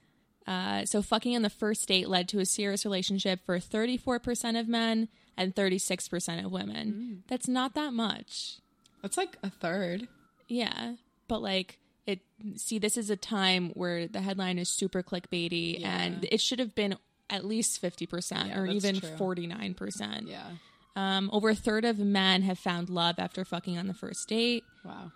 [0.46, 4.68] Uh, so fucking on the first date led to a serious relationship for 34% of
[4.68, 7.24] men and 36% of women.
[7.28, 8.58] That's not that much.
[9.02, 10.06] That's like a third.
[10.48, 10.94] Yeah,
[11.28, 12.20] but like it.
[12.56, 16.00] See, this is a time where the headline is super clickbaity, Yeah.
[16.00, 16.96] and it should have been
[17.30, 19.16] at least fifty percent Yeah, or even true.
[19.16, 20.26] forty nine percent.
[20.28, 20.50] Yeah.
[20.96, 24.64] Um, over a third of men have found love after fucking on the first date.
[24.84, 25.12] Wow.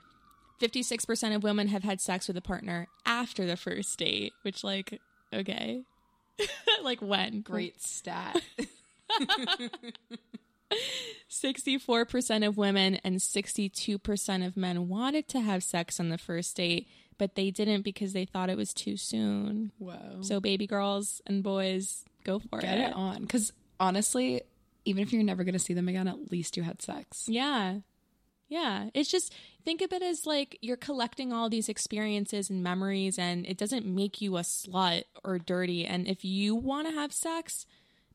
[0.61, 4.33] Fifty six percent of women have had sex with a partner after the first date,
[4.42, 5.00] which like
[5.35, 5.83] okay,
[6.83, 8.40] like when Great stat.
[11.31, 16.88] 64% of women and 62% of men wanted to have sex on the first date,
[17.18, 19.72] but they didn't because they thought it was too soon.
[19.79, 20.18] Whoa.
[20.22, 22.88] So, baby girls and boys, go for get it.
[22.88, 23.22] it on.
[23.22, 24.42] Because honestly,
[24.85, 27.24] even if you're never going to see them again, at least you had sex.
[27.29, 27.79] Yeah.
[28.48, 28.90] Yeah.
[28.94, 33.46] It's just think of it as like you're collecting all these experiences and memories, and
[33.46, 35.85] it doesn't make you a slut or dirty.
[35.87, 37.66] And if you want to have sex,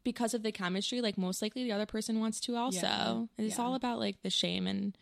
[0.04, 2.80] because of the chemistry, like most likely the other person wants to also.
[3.38, 3.46] Yeah.
[3.46, 3.64] It's Yeah.
[3.66, 4.98] all about like the shame and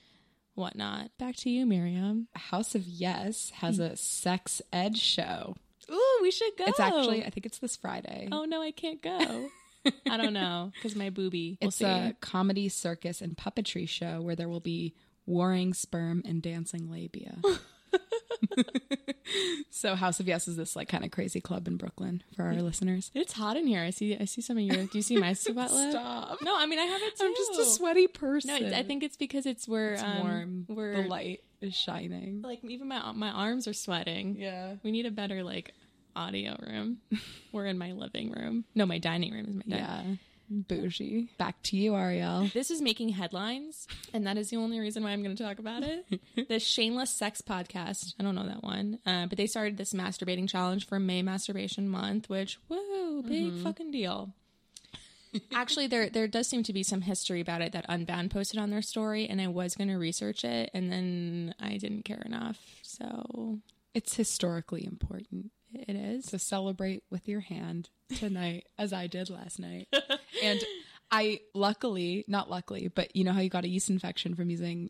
[0.57, 1.11] whatnot.
[1.17, 2.27] Back to you, Miriam.
[2.35, 5.55] House of Yes has a sex ed show.
[5.91, 6.65] Ooh, we should go.
[6.67, 8.27] It's actually, I think it's this Friday.
[8.31, 9.49] Oh no, I can't go.
[10.09, 11.57] I don't know because my booby.
[11.61, 11.85] We'll it's see.
[11.85, 17.37] a comedy, circus, and puppetry show where there will be warring sperm and dancing labia.
[19.69, 22.55] so House of Yes is this like kind of crazy club in Brooklyn for our
[22.55, 23.11] listeners.
[23.13, 23.81] It's hot in here.
[23.81, 24.17] I see.
[24.17, 24.85] I see some of your.
[24.85, 25.69] Do you see my sweat?
[25.69, 26.41] Stop.
[26.41, 27.25] No, I mean I have it too.
[27.25, 28.69] I'm just a sweaty person.
[28.69, 30.65] No, I think it's because it's where it's um, warm.
[30.69, 32.41] We're the light is shining.
[32.43, 34.35] like even my my arms are sweating.
[34.37, 34.75] Yeah.
[34.83, 35.73] We need a better like
[36.15, 36.97] audio room.
[37.51, 38.65] We're in my living room.
[38.75, 40.09] No, my dining room is my dining.
[40.09, 40.15] Yeah.
[40.49, 41.29] Bougie.
[41.37, 42.49] Back to you, Ariel.
[42.53, 45.59] This is making headlines, and that is the only reason why I'm going to talk
[45.59, 46.05] about it.
[46.49, 48.13] the Shameless Sex Podcast.
[48.19, 51.89] I don't know that one, uh, but they started this masturbating challenge for May Masturbation
[51.89, 54.33] Month, which whoa, big fucking deal.
[55.53, 58.69] Actually, there there does seem to be some history about it that Unbound posted on
[58.69, 62.57] their story, and I was going to research it, and then I didn't care enough.
[62.81, 63.59] So
[63.93, 66.27] It's historically important it is.
[66.27, 69.89] to celebrate with your hand tonight, as I did last night.
[70.43, 70.63] And
[71.11, 74.89] I luckily, not luckily, but you know how you got a yeast infection from using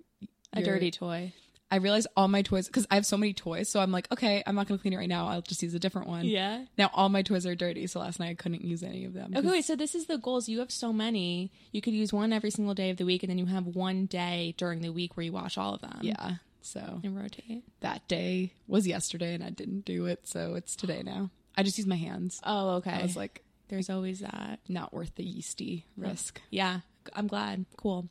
[0.54, 1.34] A your- dirty toy.
[1.70, 3.68] I realized all my toys because I have so many toys.
[3.68, 5.28] So I'm like, okay, I'm not going to clean it right now.
[5.28, 6.24] I'll just use a different one.
[6.24, 6.64] Yeah.
[6.78, 7.88] Now all my toys are dirty.
[7.88, 9.34] So last night I couldn't use any of them.
[9.36, 10.48] Okay, wait, so this is the goals.
[10.48, 11.52] You have so many.
[11.74, 14.06] You could use one every single day of the week, and then you have one
[14.06, 16.00] day during the week where you wash all of them.
[16.04, 16.36] Yeah.
[16.62, 17.64] So And rotate.
[17.82, 20.22] that day was yesterday and I didn't do it.
[20.26, 21.32] So it's today now.
[21.58, 22.40] I just use my hands.
[22.46, 22.92] Oh, okay.
[22.92, 24.60] I was like, There's always that.
[24.68, 26.42] not worth the yeasty risk.
[26.50, 26.80] Yeah,
[27.16, 27.66] I'm glad.
[27.78, 28.08] Cool.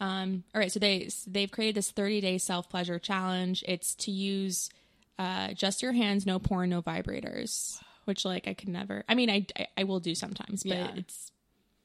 [0.00, 3.62] Um, all right, so they they've created this 30 day self pleasure challenge.
[3.68, 4.70] It's to use
[5.18, 7.78] uh, just your hands, no porn, no vibrators.
[8.06, 9.04] Which like I could never.
[9.08, 10.90] I mean, I I, I will do sometimes, but Yeah.
[10.96, 11.30] it's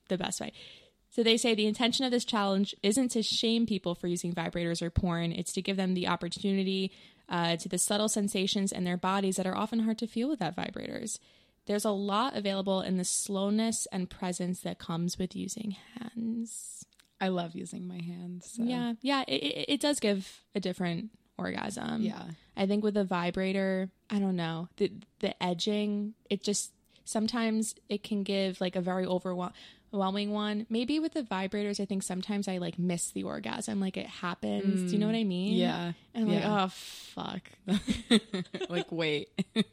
[0.07, 0.53] the best way.
[1.11, 4.81] So they say the intention of this challenge isn't to shame people for using vibrators
[4.81, 5.31] or porn.
[5.31, 6.91] It's to give them the opportunity
[7.29, 10.55] uh, to the subtle sensations in their bodies that are often hard to feel without
[10.57, 11.19] vibrators.
[11.65, 16.85] There's a lot available in the slowness and presence that comes with using hands.
[17.19, 18.51] I love using my hands.
[18.55, 18.63] So.
[18.63, 22.03] Yeah, yeah, it, it, it does give a different orgasm.
[22.03, 22.21] Yeah.
[22.55, 26.13] I think with a vibrator, I don't know the the edging.
[26.29, 26.71] It just
[27.03, 30.65] sometimes it can give like a very overwhelming one.
[30.69, 33.79] Maybe with the vibrators, I think sometimes I like miss the orgasm.
[33.79, 34.91] Like it happens.
[34.91, 35.55] Do you know what I mean?
[35.55, 35.91] Mm, Yeah.
[36.13, 36.53] And I'm Yeah.
[36.53, 37.41] like, oh fuck.
[38.69, 39.29] like wait.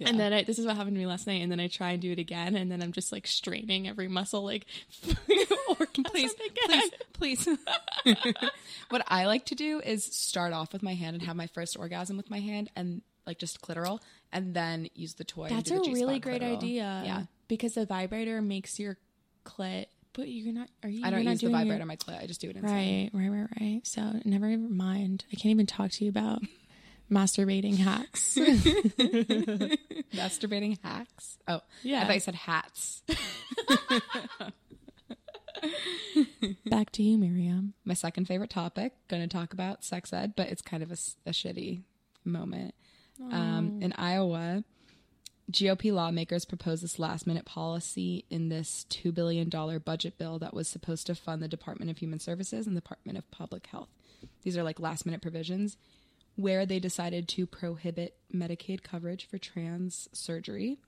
[0.00, 1.42] And then I, this is what happened to me last night.
[1.42, 4.08] And then I try and do it again, and then I'm just like straining every
[4.08, 4.66] muscle, like
[5.68, 6.90] orgasm please, again.
[7.14, 7.58] please, please.
[8.90, 11.78] what I like to do is start off with my hand and have my first
[11.78, 14.00] orgasm with my hand and like just clitoral,
[14.32, 15.48] and then use the toy.
[15.48, 16.56] That's a really great clitoral.
[16.56, 17.02] idea.
[17.04, 18.98] Yeah, because the vibrator makes your
[19.44, 20.68] clit, but you're not.
[20.82, 21.04] Are you?
[21.04, 22.22] I don't use the doing your- vibrator on my clit.
[22.22, 22.70] I just do it inside.
[22.72, 23.80] Right, right, right, right.
[23.84, 25.24] So never mind.
[25.32, 26.42] I can't even talk to you about
[27.10, 28.36] masturbating hacks.
[30.14, 31.38] Masturbating hacks.
[31.48, 32.02] Oh, Yeah.
[32.02, 33.02] I thought you said hats.
[36.66, 37.74] Back to you, Miriam.
[37.84, 38.92] my second favorite topic.
[39.08, 40.96] Going to talk about sex ed, but it's kind of a
[41.30, 41.82] shitty
[42.24, 42.74] moment.
[43.32, 44.62] Um, in Iowa,
[45.50, 50.68] GOP lawmakers proposed this last minute policy in this $2 billion budget bill that was
[50.68, 53.88] supposed to fund the Department of Human Services and the Department of Public Health.
[54.42, 55.78] These are like last minute provisions
[56.36, 60.78] where they decided to prohibit Medicaid coverage for trans surgery.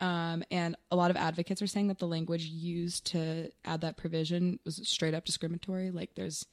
[0.00, 3.96] Um, and a lot of advocates are saying that the language used to add that
[3.96, 5.90] provision was straight up discriminatory.
[5.90, 6.46] Like there's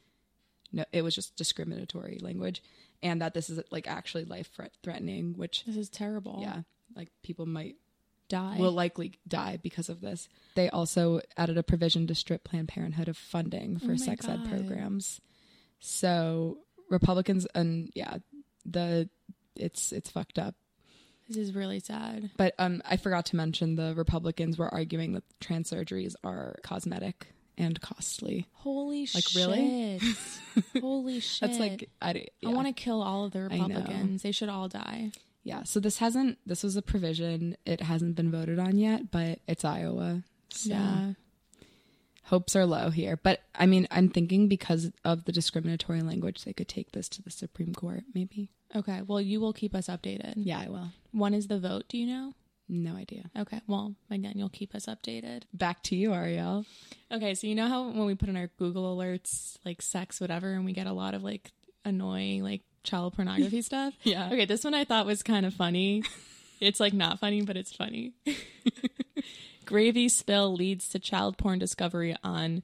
[0.71, 2.63] no, it was just discriminatory language,
[3.03, 4.49] and that this is like actually life
[4.83, 6.39] threatening, which This is terrible.
[6.41, 6.61] yeah,
[6.95, 7.75] like people might
[8.29, 8.57] Die.
[8.57, 10.27] will likely die because of this.
[10.55, 14.49] They also added a provision to strip Planned Parenthood of funding for Oh sex ed
[14.49, 15.21] programs.
[15.79, 16.57] So
[16.89, 18.17] Republicans and yeah,
[18.65, 19.09] the
[19.55, 20.55] it's it's fucked up.
[21.27, 22.29] this is really sad.
[22.37, 27.27] But um, I forgot to mention the Republicans were arguing that trans surgeries are cosmetic
[27.57, 28.47] and costly.
[28.53, 29.35] Holy Like, shit.
[29.35, 30.01] really?
[30.81, 31.41] Holy shit.
[31.47, 32.49] That's like I, yeah.
[32.49, 33.43] want to kill all of the.
[33.43, 34.23] Republicans.
[34.23, 35.11] They should all die.
[35.43, 35.63] yeah.
[35.63, 37.55] So this hasn't this was a provision.
[37.65, 40.23] It hasn't been voted on yet, but it's Iowa.
[40.49, 41.13] So Yeah.
[42.25, 43.17] Hopes are low here.
[43.21, 47.21] But I mean, I'm thinking because of the discriminatory language, they could take this to
[47.21, 48.03] the Supreme Court.
[48.13, 48.49] Maybe.
[48.75, 49.01] Okay.
[49.01, 50.33] Well, you will keep us updated.
[50.37, 50.89] Yeah, I will.
[51.11, 51.85] When is the vote?
[51.87, 52.33] Do you know?
[52.67, 53.29] No idea.
[53.37, 53.61] Okay.
[53.67, 55.43] Well, again, you'll keep us updated.
[55.53, 56.65] Back to you, Ariel.
[57.11, 57.35] Okay.
[57.35, 60.65] So, you know how when we put in our Google alerts, like sex, whatever, and
[60.65, 61.51] we get a lot of like
[61.85, 63.93] annoying, like child pornography stuff?
[64.03, 64.27] Yeah.
[64.27, 64.45] Okay.
[64.45, 66.03] This one I thought was kind of funny.
[66.59, 68.13] it's like not funny, but it's funny.
[69.65, 72.63] Gravy spill leads to child porn discovery on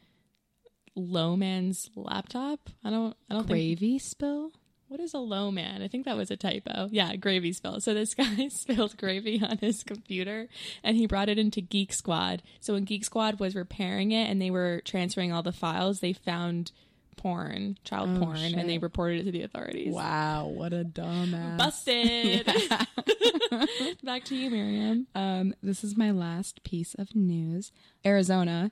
[0.96, 2.70] low man's laptop.
[2.84, 4.52] I don't, I don't think Gravy spill.
[4.92, 5.82] What is a low man?
[5.82, 6.90] I think that was a typo.
[6.92, 7.80] Yeah, gravy spill.
[7.80, 10.50] So this guy spilled gravy on his computer
[10.84, 12.44] and he brought it into Geek Squad.
[12.60, 16.12] So when Geek Squad was repairing it and they were transferring all the files, they
[16.12, 16.74] found
[17.18, 18.54] porn, child Oh, porn, shit.
[18.54, 19.94] and they reported it to the authorities.
[19.94, 21.58] Wow, what a dumbass.
[21.58, 22.46] Busted.
[24.04, 25.08] Back to you, Miriam.
[25.16, 27.72] Um, this is my last piece of news.
[28.06, 28.72] Arizona,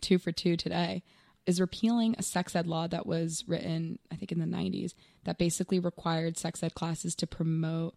[0.00, 1.02] two for two today,
[1.46, 5.38] is repealing a sex ed law that was written, I think, in the 90s, that
[5.38, 7.94] basically required sex ed classes to promote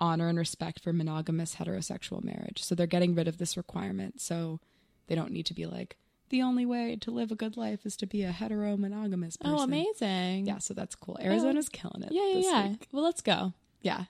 [0.00, 2.62] honor and respect for monogamous heterosexual marriage.
[2.62, 4.20] So they're getting rid of this requirement.
[4.20, 4.60] So
[5.06, 5.96] they don't need to be like,
[6.32, 9.44] the only way to live a good life is to be a hetero monogamous oh,
[9.44, 9.58] person.
[9.60, 10.46] Oh, amazing.
[10.46, 11.18] Yeah, so that's cool.
[11.20, 11.76] Arizona's oh.
[11.76, 12.10] killing it.
[12.10, 12.68] Yeah, yeah, this yeah.
[12.68, 12.88] week.
[12.90, 13.52] Well, let's go.
[13.82, 14.04] Yeah.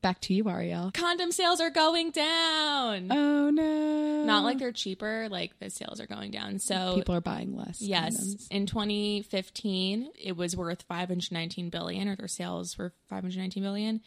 [0.00, 0.92] Back to you, Ariel.
[0.94, 3.10] Condom sales are going down.
[3.10, 4.24] Oh, no.
[4.24, 6.60] Not like they're cheaper, like the sales are going down.
[6.60, 7.80] So people are buying less.
[7.80, 8.46] Yes, condoms.
[8.50, 14.00] in 2015, it was worth 519 billion, or their sales were 519 billion.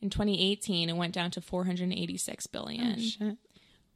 [0.00, 2.94] In 2018, it went down to 486 billion.
[2.96, 3.36] Oh, shit.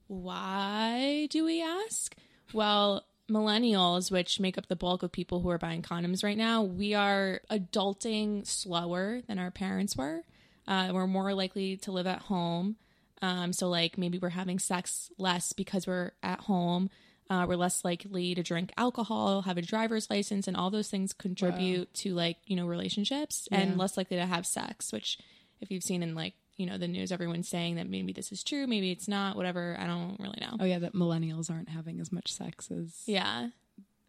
[0.09, 2.15] Why do we ask?
[2.53, 6.63] Well, millennials, which make up the bulk of people who are buying condoms right now,
[6.63, 10.23] we are adulting slower than our parents were.
[10.67, 12.77] Uh, we're more likely to live at home.
[13.23, 16.91] Um, so, like, maybe we're having sex less because we're at home.
[17.29, 21.13] Uh, we're less likely to drink alcohol, have a driver's license, and all those things
[21.13, 23.59] contribute to, like, you know, relationships Yeah.
[23.61, 25.19] and less likely to have sex, which,
[25.61, 28.43] if you've seen in, like, you know, the news, everyone's saying that maybe this is
[28.43, 29.77] true, maybe it's not, whatever.
[29.79, 30.57] I don't really know.
[30.61, 33.51] Oh yeah, that millennials aren't having as much sex as Yeah.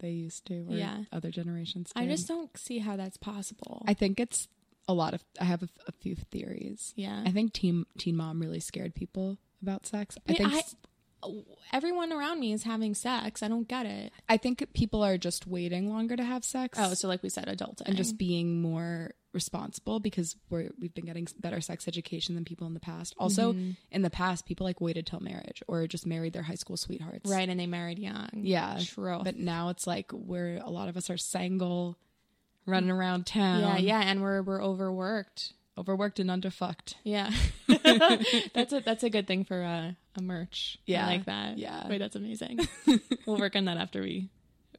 [0.00, 1.04] they used to, or Yeah.
[1.12, 1.92] other generations.
[1.96, 3.82] I just don't see how that's possible.
[3.86, 4.48] I think it's
[4.86, 5.22] a lot of.
[5.40, 6.94] I have a, a few theories.
[6.96, 7.22] yeah.
[7.26, 10.16] I think teen Teen Mom really scared people about sex.
[10.26, 10.62] I Yeah, think I-
[11.72, 13.42] Everyone around me is having sex.
[13.42, 14.12] I don't get it.
[14.28, 16.78] I think people are just waiting longer to have sex.
[16.80, 17.82] Oh, so like we said, adulting.
[17.86, 22.66] and just being more responsible because we're we've been getting better sex education than people
[22.66, 23.14] in the past.
[23.18, 23.70] Also, Mm-hmm.
[23.90, 27.28] in the past, people like waited till marriage or just married their high school sweethearts.
[27.30, 28.30] right, and they married young.
[28.34, 28.78] Yeah.
[28.84, 29.20] True.
[29.22, 31.98] But now it's like we're a lot of us are single,
[32.64, 33.60] running around town.
[33.60, 35.52] yeah, yeah, and we're we're overworked.
[35.78, 36.94] Overworked and underfucked.
[37.04, 37.30] Yeah,
[38.52, 40.76] that's a that's a good thing for uh, a merch.
[40.86, 41.06] Yeah.
[41.06, 41.56] I like that.
[41.56, 41.86] Yeah.
[41.88, 42.58] wait, that's amazing.
[43.26, 44.28] we'll work on that after we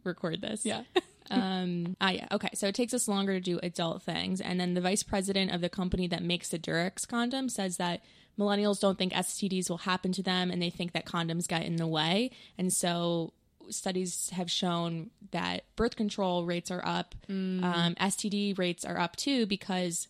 [0.03, 0.65] record this.
[0.65, 0.83] Yeah.
[1.31, 1.95] um.
[2.01, 2.27] Ah, yeah.
[2.33, 2.49] Okay.
[2.53, 5.62] So it takes us longer to do adult things, and then the vice president of
[5.62, 8.01] the company that makes the Durex condom says that
[8.38, 11.77] millennials don't think STDs will happen to them, and they think that condoms get in
[11.77, 13.31] the way, and so
[13.69, 19.45] studies have shown that birth control rates are up, um, STD rates are up too
[19.45, 20.07] because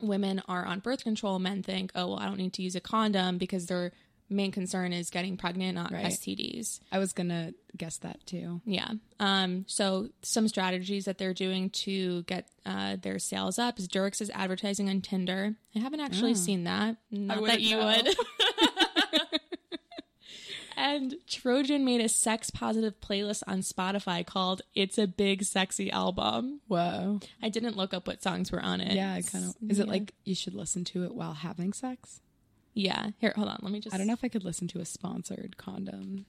[0.00, 1.38] women are on birth control.
[1.38, 3.92] Men think, oh well, I don't need to use a condom because their
[4.32, 6.06] main concern is getting pregnant, not Right.
[6.06, 6.78] STDs.
[6.92, 8.60] I was gonna guess that too.
[8.64, 8.88] Yeah.
[9.18, 14.20] Um, so some strategies that they're doing to get uh, their sales up is Durex
[14.20, 15.56] is advertising on Tinder.
[15.74, 16.96] I haven't actually seen that.
[17.10, 17.86] Not that you know.
[17.86, 18.14] would.
[20.80, 26.60] and Trojan made a sex positive playlist on Spotify called "It's a Big Sexy Album."
[26.68, 27.20] Whoa.
[27.42, 28.94] I didn't look up what songs were on it.
[28.94, 29.54] Yeah, I kind of.
[29.68, 32.20] Is it like you should listen to it while having sex?
[32.72, 33.10] Yeah.
[33.18, 33.58] Here, hold on.
[33.60, 33.94] Let me just.
[33.94, 36.24] I don't know if I could listen to a sponsored condom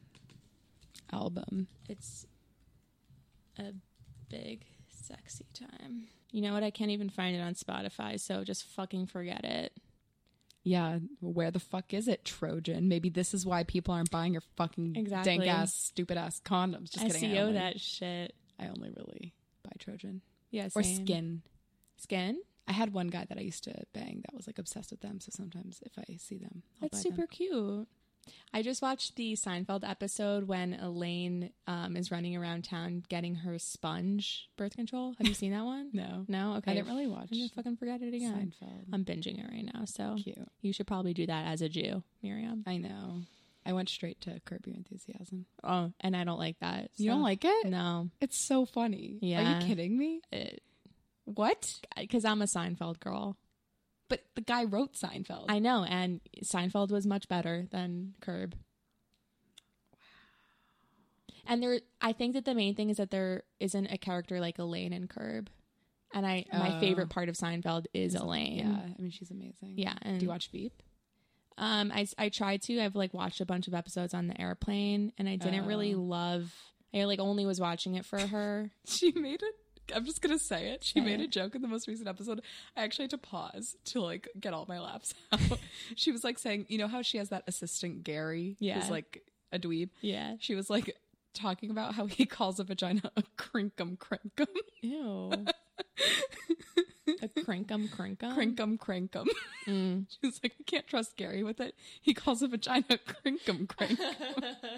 [1.14, 1.68] album.
[1.88, 2.26] It's
[3.58, 3.74] a
[4.30, 6.08] big sexy time.
[6.32, 6.64] You know what?
[6.64, 9.74] I can't even find it on Spotify, so just fucking forget it.
[10.64, 12.88] Yeah, where the fuck is it, Trojan?
[12.88, 15.38] Maybe this is why people aren't buying your fucking Exactly.
[15.38, 16.92] dank ass, stupid ass condoms.
[16.92, 17.32] Just kidding.
[17.32, 18.36] I SEO only, that shit.
[18.60, 20.22] I only really buy Trojan
[20.52, 20.82] Yeah, or.
[20.84, 21.42] SKYN.
[22.00, 22.36] SKYN.
[22.68, 25.20] I had one guy that I used to bang that was like obsessed with them.
[25.20, 27.28] So sometimes if I see them, I'll That's super Them.
[27.32, 27.88] cute.
[28.54, 33.58] I just watched the Seinfeld episode when Elaine um, is running around town getting her
[33.58, 35.14] sponge birth control.
[35.18, 35.90] Have you seen that one?
[35.94, 36.56] No, No.
[36.58, 36.72] Okay.
[36.72, 38.54] I didn't really watch I'm gonna fucking forget it again.
[38.62, 38.86] Seinfeld.
[38.94, 40.38] I'm binging it right now, so Cute.
[40.62, 42.64] you should probably do that as a Jew, Miriam.
[42.68, 43.22] I know.
[43.66, 45.46] I went straight to Curb Your Enthusiasm.
[45.64, 46.90] Oh, and I don't like that.
[46.98, 47.68] You so- don't like it?
[47.68, 48.10] No.
[48.20, 49.18] It's so funny.
[49.22, 49.58] Yeah.
[49.58, 50.22] Are you kidding me?
[50.32, 50.62] It,
[51.26, 51.80] What?
[51.98, 53.38] because I'm a Seinfeld girl.
[54.12, 55.46] But the guy wrote Seinfeld.
[55.50, 58.56] I know, and Seinfeld was much better than Curb.
[59.94, 59.98] Wow.
[61.48, 64.60] And there, I think that the main thing is that there isn't a character like
[64.60, 65.50] Elaine in Curb,
[66.14, 66.80] and I my Oh.
[66.80, 68.58] favorite part of Seinfeld is Elaine.
[68.60, 69.74] yeah, I mean she's amazing.
[69.78, 69.96] yeah.
[70.02, 70.84] And Do you watch Veep?
[71.58, 72.80] Um, I I tried to.
[72.82, 76.00] I've like watched a bunch of episodes on the airplane, and I didn't really Oh.
[76.02, 76.54] love.
[76.94, 78.72] I like only was watching it for her.
[78.86, 79.56] She made it.
[79.96, 80.84] I'm just gonna say it.
[80.84, 82.42] She Say made a joke in the most recent episode.
[82.78, 85.40] I actually had to pause to like get all my laughs out.
[85.96, 88.80] she was like saying, you know how she has that assistant Gary, Yeah.
[88.80, 89.90] who's like a dweeb.
[90.02, 90.36] Yeah.
[90.40, 90.96] She was like
[91.34, 94.48] talking about how he calls a vagina a crinkum crinkum,
[94.82, 95.32] Ew.
[97.24, 99.28] a crankum crankum crankum crankum.
[99.68, 100.06] Mm.
[100.10, 101.76] She was like, I can't trust Gary with it.
[102.02, 104.16] He calls a vagina crankum crankum.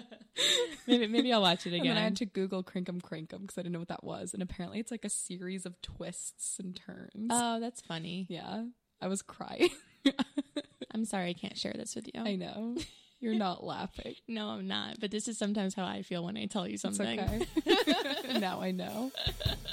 [0.86, 1.94] maybe maybe I'll watch it And again.
[1.94, 4.34] then I had to Google crankum crankum because I didn't know what that was.
[4.34, 7.28] And apparently it's like a series of twists and turns.
[7.30, 8.26] oh, that's funny.
[8.28, 8.64] yeah.
[9.00, 9.68] I was crying.
[10.92, 12.22] I'm sorry I can't share this with you.
[12.22, 12.76] I know.
[13.20, 14.14] You're not laughing.
[14.28, 15.00] no, I'm not.
[15.00, 17.20] But this is sometimes how I feel when I tell you something.
[17.20, 18.38] okay.
[18.38, 19.10] now I know.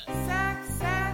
[0.08, 1.11] Sex, sex,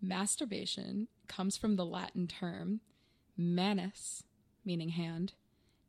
[0.00, 2.80] masturbation comes from the Latin term
[3.36, 4.22] manus,
[4.64, 5.34] meaning hand,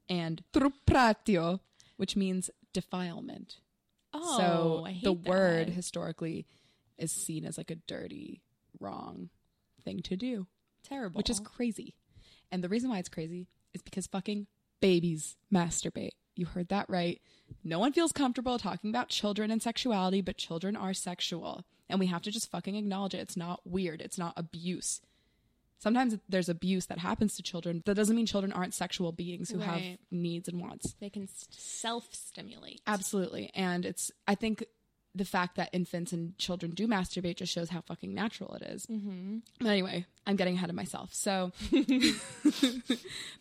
[0.10, 1.62] and trupratio,
[1.98, 3.58] which means defilement.
[4.14, 6.46] Oh, so I hate the word historically
[6.98, 8.42] is seen as like a dirty,
[8.80, 9.30] wrong
[9.84, 10.48] thing to do,
[10.84, 11.18] terrible.
[11.18, 11.96] which is crazy.
[12.52, 14.48] And the reason why it's crazy is because fucking
[14.82, 16.12] babies masturbate.
[16.36, 17.22] You heard that right.
[17.64, 21.66] No one feels comfortable talking about children and sexuality, but children are sexual.
[21.90, 23.20] And we have to just fucking acknowledge it.
[23.20, 24.02] It's not weird.
[24.02, 25.02] It's not abuse.
[25.78, 27.82] Sometimes there's abuse that happens to children.
[27.86, 29.82] That doesn't mean children aren't sexual beings who have
[30.12, 30.96] needs and wants.
[31.00, 32.82] they can self stimulate.
[32.86, 33.50] Absolutely.
[33.56, 34.64] And it's, I think
[35.14, 38.86] the fact that infants and children do masturbate just shows how fucking natural it is.
[38.86, 39.40] Mm-hmm.
[39.60, 41.14] But anyway, I'm getting ahead of myself.
[41.14, 42.16] So, the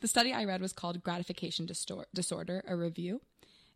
[0.05, 3.21] study I read was called Gratification Distor- Disorder, a review.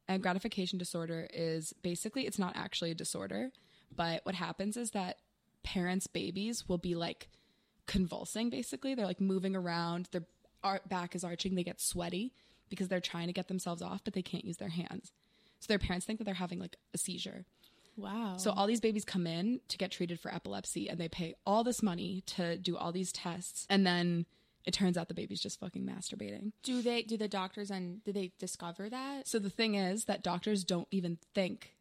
[0.09, 3.51] And gratification disorder is basically, it's not actually a disorder,
[3.95, 5.19] but what happens is that
[5.63, 7.29] parents' babies will be like
[7.87, 8.95] convulsing, basically.
[8.95, 10.25] They're like moving around, their
[10.89, 12.33] back is arching, they get sweaty
[12.69, 15.13] because they're trying to get themselves off, but they can't use their hands.
[15.61, 17.45] So their parents think that they're having like a seizure.
[17.97, 18.37] Wow.
[18.39, 21.65] So all these babies come in to get treated for epilepsy and they pay all
[21.65, 24.27] this money to do all these tests and then
[24.65, 26.53] it turns out the baby's just fucking masturbating.
[26.63, 29.29] do they do the doctors and do they discover that?
[29.29, 31.75] So the thing is that doctors don't even think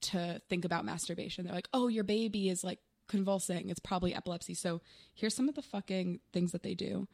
[0.00, 1.44] to think about masturbation.
[1.44, 3.68] They're like, "Oh, your baby is like convulsing.
[3.68, 4.80] It's probably epilepsy." So
[5.14, 7.08] here's some of the fucking things that they do.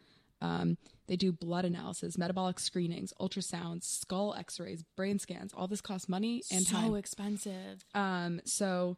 [0.45, 0.77] Um,
[1.07, 5.53] they do blood analysis, metabolic screenings, ultrasounds, skull X-rays, brain scans.
[5.55, 6.95] All this costs money and so time.
[6.97, 7.85] expensive.
[7.95, 8.97] Um, so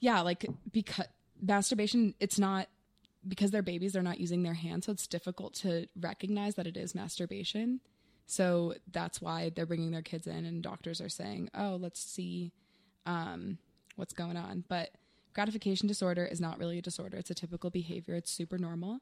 [0.00, 1.06] yeah, like because
[1.40, 2.68] masturbation, it's not
[3.26, 6.76] because they're babies, they're not using their hands, so it's difficult to recognize that it
[6.76, 7.80] is masturbation.
[8.26, 12.52] So that's why they're bringing their kids in, and doctors are saying, "Oh, let's see
[13.06, 13.58] um,
[13.96, 14.90] what's going on." But
[15.34, 18.14] gratification disorder is not really a disorder; it's a typical behavior.
[18.14, 19.00] It's super normal.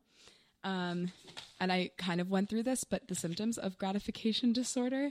[0.64, 1.12] Um,
[1.60, 5.10] and I kind of went through this, but the symptoms of gratification disorder,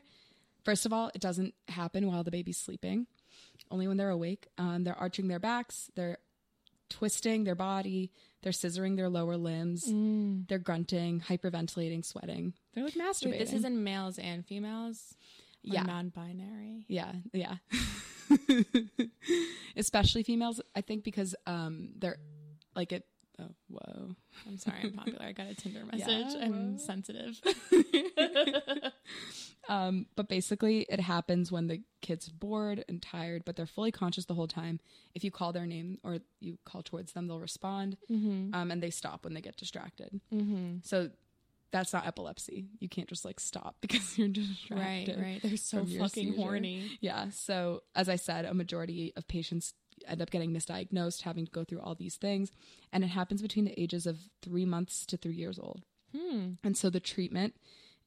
[0.64, 3.08] first of all, it doesn't happen while the baby's sleeping,
[3.70, 4.48] only when they're awake.
[4.58, 6.18] Um, they're arching their backs, they're
[6.90, 9.86] twisting their body, they're scissoring their lower limbs,
[10.48, 12.54] they're grunting, hyperventilating, sweating.
[12.74, 13.32] They're like masturbating.
[13.32, 15.16] Wait, this is in males and females.
[15.64, 15.84] Yeah.
[15.84, 16.86] non-binary.
[16.88, 17.56] Yeah, yeah.
[19.76, 22.18] Especially females, I think, because um, they're
[22.76, 23.06] like it.
[23.42, 24.16] Oh, whoa.
[24.48, 25.26] I'm sorry, I'm popular.
[25.26, 26.42] I got a Tinder Yeah, message.
[26.42, 26.80] I'm well.
[26.80, 27.40] sensitive.
[29.70, 34.26] Um, but basically, it happens when the kid's bored and tired, but they're fully conscious
[34.26, 34.80] the whole time.
[35.14, 38.54] If you call their name or you call towards them, they'll respond, mm-hmm.
[38.54, 40.20] um, and they stop when they get distracted.
[40.34, 40.78] Mm-hmm.
[40.84, 41.12] So
[41.72, 42.68] that's not epilepsy.
[42.80, 45.18] You can't just like stop because you're distracted.
[45.18, 45.26] right.
[45.26, 45.42] right.
[45.42, 46.98] They're so fucking horny.
[47.00, 47.30] Yeah.
[47.30, 49.74] So, as I said, a majority of patients
[50.08, 52.52] end up getting misdiagnosed, having to go through all these things.
[52.92, 55.84] And it happens between the ages of three months to three years old.
[56.16, 56.54] Hmm.
[56.64, 57.56] And so, the treatment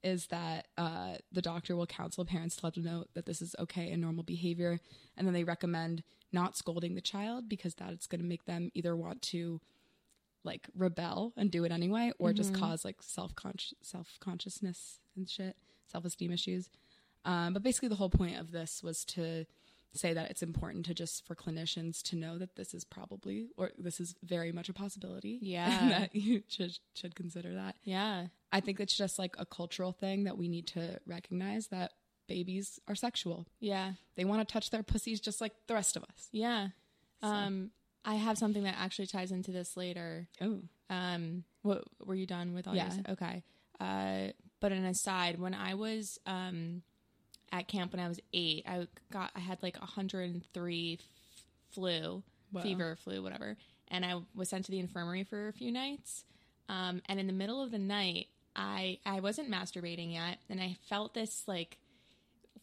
[0.02, 3.56] is that uh, the doctor will counsel parents to let them know that this is
[3.58, 4.78] okay and normal behavior.
[5.16, 8.94] And then they recommend not scolding the child because that's going to make them either
[8.94, 9.60] want to
[10.44, 15.56] like rebel and do it anyway or just cause like self-conscious self-consciousness and shit
[15.90, 16.68] self-esteem issues
[17.24, 19.46] um, but basically the whole point of this was to
[19.94, 23.70] say that it's important to just for clinicians to know that this is probably or
[23.78, 25.88] this is very much a possibility Yeah.
[25.88, 28.26] that you should should consider that Yeah.
[28.52, 31.92] i think it's just like a cultural thing that we need to recognize that
[32.26, 33.92] babies are sexual Yeah.
[34.16, 36.68] they want to touch their pussies just like the rest of us Yeah.
[37.22, 37.70] Um,
[38.04, 40.28] I have something that actually ties into this later.
[40.40, 42.92] oh Um, what were you done with all Yeah.
[42.92, 43.00] yours?
[43.10, 43.42] Okay.
[43.80, 46.82] Uh, but an aside, when I was um
[47.52, 51.06] at camp when I was eight, I got I had like 103 f-
[51.70, 52.22] flu,
[52.52, 52.62] Wow.
[52.62, 53.56] fever, flu, whatever,
[53.88, 56.24] and I was sent to the infirmary for a few nights.
[56.68, 60.76] Um, and in the middle of the night, I I wasn't masturbating yet, and I
[60.88, 61.78] felt this like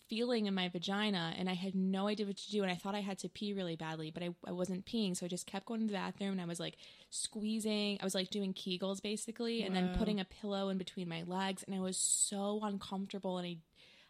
[0.07, 2.95] feeling in my vagina and I had no idea what to do and I thought
[2.95, 5.65] I had to pee really badly but I, I wasn't peeing so I just kept
[5.67, 6.75] going to the bathroom and I was like
[7.09, 11.23] squeezing I was like doing kegels basically and then putting a pillow in between my
[11.25, 13.57] legs and I was so uncomfortable and I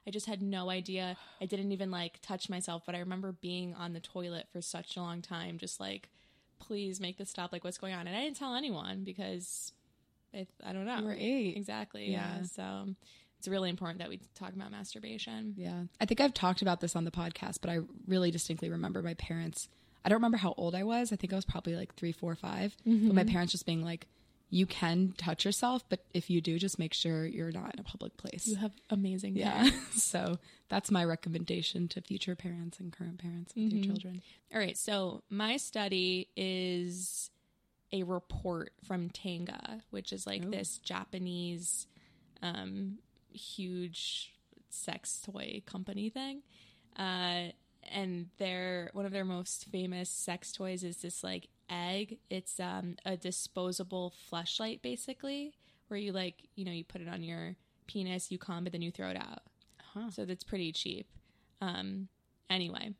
[0.07, 3.73] I just had no idea I didn't even like touch myself but I remember being
[3.75, 6.09] on the toilet for such a long time just like
[6.59, 9.73] please make this stop like what's going on and I didn't tell anyone because
[10.33, 11.57] it, I don't know You were eight.
[11.57, 12.37] exactly yeah.
[12.37, 12.43] Yeah.
[12.43, 12.95] so
[13.39, 15.83] it's really important that we talk about masturbation Yeah.
[15.99, 19.15] I think I've talked about this on the podcast, but I really distinctly remember my
[19.15, 19.67] parents.
[20.05, 21.11] I don't remember how old I was.
[21.11, 22.75] I think I was probably like three, four, five.
[22.87, 23.07] Mm-hmm.
[23.07, 24.05] But my parents just being like,
[24.53, 27.83] you can touch yourself, but if you do, just make sure you're not in a
[27.83, 28.45] public place.
[28.47, 29.69] You have amazing yeah.
[29.93, 34.21] so that's my recommendation to future parents and current parents with your children.
[34.53, 34.77] All right.
[34.77, 37.31] So my study is
[37.93, 40.51] a report from Tenga, which is like Ooh.
[40.51, 41.87] this Japanese,
[42.41, 42.97] um,
[43.31, 44.33] huge
[44.69, 46.41] sex toy company thing.
[46.97, 47.53] Uh,
[47.89, 52.19] and their one of their most famous sex toys is this like egg.
[52.29, 55.53] It's um, a disposable fleshlight, basically,
[55.87, 57.55] where you like you know you put it on your
[57.87, 59.41] penis, you come, but then you throw it out.
[59.93, 60.11] Huh.
[60.11, 61.07] So that's pretty cheap.
[61.61, 62.07] Um,
[62.49, 62.93] anyway,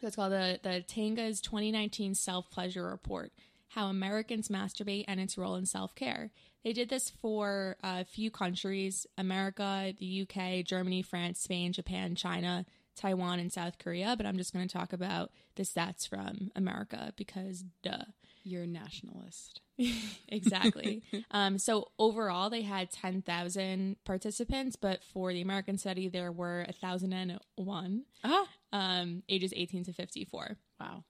[0.00, 3.32] so it's called the the Tenga's 2019 Self Pleasure Report:
[3.68, 6.30] How Americans Masturbate and Its Role in Self Care.
[6.64, 12.64] They did this for a few countries: America, the UK, Germany, France, Spain, Japan, China,
[12.98, 14.14] Taiwan, and South Korea.
[14.16, 18.04] But I'm just going to talk about the stats from America because, duh.
[18.44, 19.60] You're a nationalist.
[20.28, 21.02] exactly.
[21.32, 28.04] um, so overall, they had 10,000 participants, but for the American study, there were 1,001,
[28.24, 28.46] Ah.
[28.72, 30.56] um, ages 18 to 54.
[30.80, 31.04] Wow.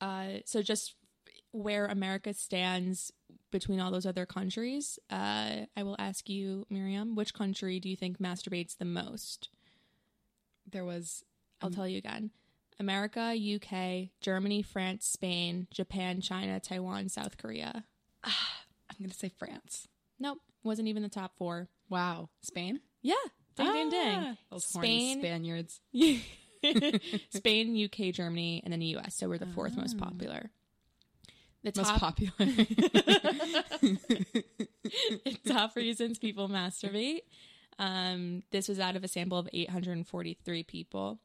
[0.00, 0.94] Uh, so just
[1.52, 3.12] where America stands
[3.50, 7.96] between all those other countries, uh, I will ask you, Miriam, which country do you
[7.96, 9.48] think masturbates the most?
[10.70, 11.24] There was
[11.62, 12.30] I'll tell you again.
[12.80, 17.84] America, UK, Germany, France, Spain, Japan, China, Taiwan, South Korea.
[18.24, 18.32] I'm
[19.00, 19.86] gonna say France.
[20.18, 21.68] Nope, wasn't even the top four.
[21.88, 22.80] Wow, Spain.
[23.02, 23.14] Yeah,
[23.56, 24.16] ding ding ding.
[24.18, 25.80] Ah, Those Spain, Spaniards.
[27.30, 29.14] Spain, UK, Germany, and then the US.
[29.16, 30.50] So we're the fourth most popular.
[31.62, 32.32] The Most top popular.
[35.46, 37.20] top reasons people masturbate.
[37.78, 41.18] Um, this was out of a sample of 843 people.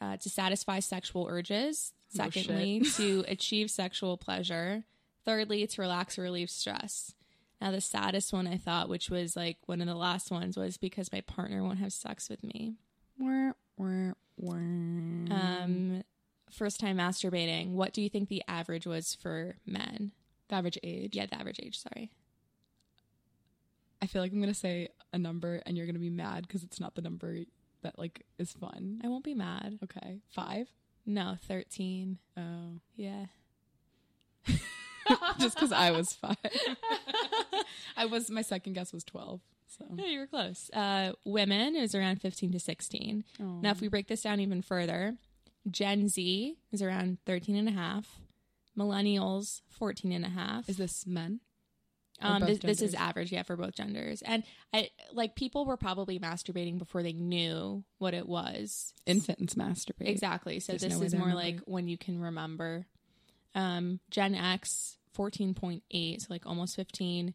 [0.00, 1.92] Uh, to satisfy sexual urges.
[2.08, 4.84] Secondly, to achieve sexual pleasure.
[5.26, 7.14] Thirdly, to relax or relieve stress.
[7.60, 10.78] Now, the saddest one I thought, which was like one of the last ones, was
[10.78, 12.76] because my partner won't have sex with me.
[13.18, 14.54] Wah, wah, wah.
[14.54, 16.02] Um,
[16.50, 17.72] first time masturbating.
[17.72, 20.12] What do you think the average was for men?
[20.50, 21.16] the average age.
[21.16, 21.78] Yeah, the average age.
[21.78, 22.10] Sorry.
[24.02, 26.80] I feel like I'm gonna say a number, and you're gonna be mad because it's
[26.80, 27.38] not the number
[27.82, 29.00] that like is fun.
[29.04, 29.78] I won't be mad.
[29.84, 30.68] Okay, five.
[31.06, 32.18] No, 13.
[32.36, 33.26] Oh, Yeah.
[35.40, 36.36] just because I was five.
[37.96, 38.30] I was.
[38.30, 39.40] My second guess was twelve.
[39.66, 40.68] So Yeah, you were close.
[40.72, 43.24] Uh, women, is around 15 to 16.
[43.38, 45.14] Now, if we break this down even further,
[45.70, 48.18] Gen Z is around 13 and a half.
[48.76, 50.68] Millennials, 14 and a half.
[50.68, 51.38] is this men?
[52.20, 54.22] Um, this, this is average, yeah, for both genders.
[54.22, 54.42] And
[54.72, 58.92] I like people were probably masturbating before they knew what it was.
[59.06, 60.08] Infants masturbate.
[60.08, 60.60] Exactly.
[60.60, 62.86] So There's this no is more like when you can remember.
[63.54, 67.34] Um, Gen X, 14.8, so like almost 15.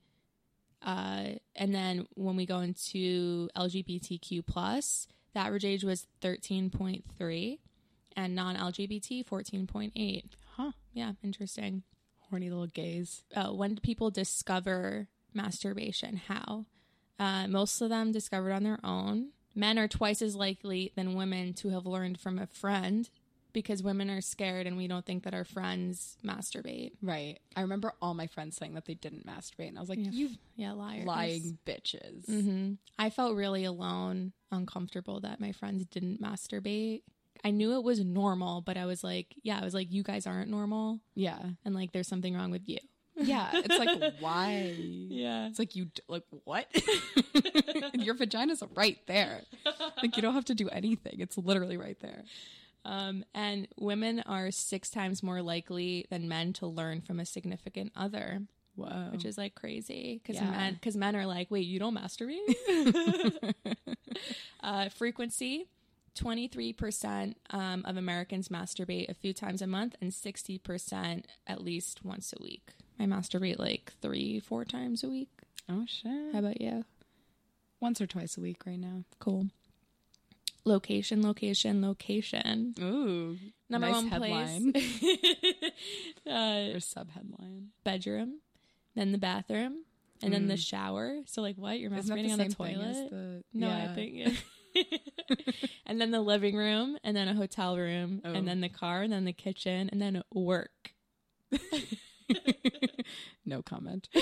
[0.81, 1.23] Uh,
[1.55, 7.59] and then when we go into LGBTQ plus, the average age was 13.3
[8.15, 10.23] and non-LGBT 14.8.
[10.55, 10.71] Huh.
[10.93, 11.83] Yeah, interesting.
[12.29, 13.23] Horny little gays.
[13.35, 16.17] Uh, when people discover masturbation?
[16.27, 16.65] How?
[17.19, 19.29] Uh, most of them discovered on their own.
[19.53, 23.09] Men are twice as likely than women to have learned from a friend
[23.53, 26.91] because women are scared and we don't think that our friends masturbate.
[27.01, 27.39] Right.
[27.55, 30.11] I remember all my friends saying that they didn't masturbate, and I was like, Yeah.
[30.11, 31.05] "You Yeah, liars.
[31.05, 37.03] lying bitches." hmm I felt really alone, uncomfortable that my friends didn't masturbate.
[37.45, 40.25] I knew it was normal, but I was like, yeah, I was like, you guys
[40.25, 41.37] aren't normal, Yeah.
[41.63, 42.79] and like, there's something wrong with you.
[43.17, 43.49] Yeah.
[43.53, 44.73] It's like why?
[44.77, 45.47] Yeah.
[45.47, 46.67] It's like you like what?
[47.93, 49.39] Your vagina's right there.
[50.01, 51.19] Like you don't have to do anything.
[51.19, 52.23] It's literally right there.
[52.83, 57.93] Um, and women are six times more likely than men to learn from a significant
[57.95, 58.41] other,
[58.75, 59.09] Whoa.
[59.13, 60.51] which is like crazy because Yeah.
[60.51, 62.35] men because men are like, wait, you don't masturbate?
[64.63, 65.67] uh, frequency.
[66.15, 72.33] 23% um, of Americans masturbate a few times a month and 60% at least once
[72.37, 72.71] a week.
[72.99, 75.29] I masturbate like three, four times a week.
[75.69, 76.33] oh shit.
[76.33, 76.85] How about you?
[77.81, 79.03] Once or twice a week right now.
[79.19, 79.47] Cool.
[80.63, 82.73] Location, location, location.
[82.79, 83.37] Ooh.
[83.69, 84.71] Number nice one headline.
[84.73, 85.71] place.
[86.27, 87.67] uh, or sub headline.
[87.83, 88.39] bedroom,
[88.95, 89.83] then the bathroom,
[90.23, 91.17] and then the shower.
[91.27, 91.79] So like what?
[91.79, 91.99] You're Mm.
[92.01, 93.09] Masturbating the on the toilet?
[93.11, 93.83] the no, yeah.
[93.91, 94.83] I think yeah.
[95.85, 98.33] and then the living room, and then a hotel room, Oh.
[98.33, 100.93] and then the car, and then the kitchen, and then work.
[103.45, 104.09] no comment.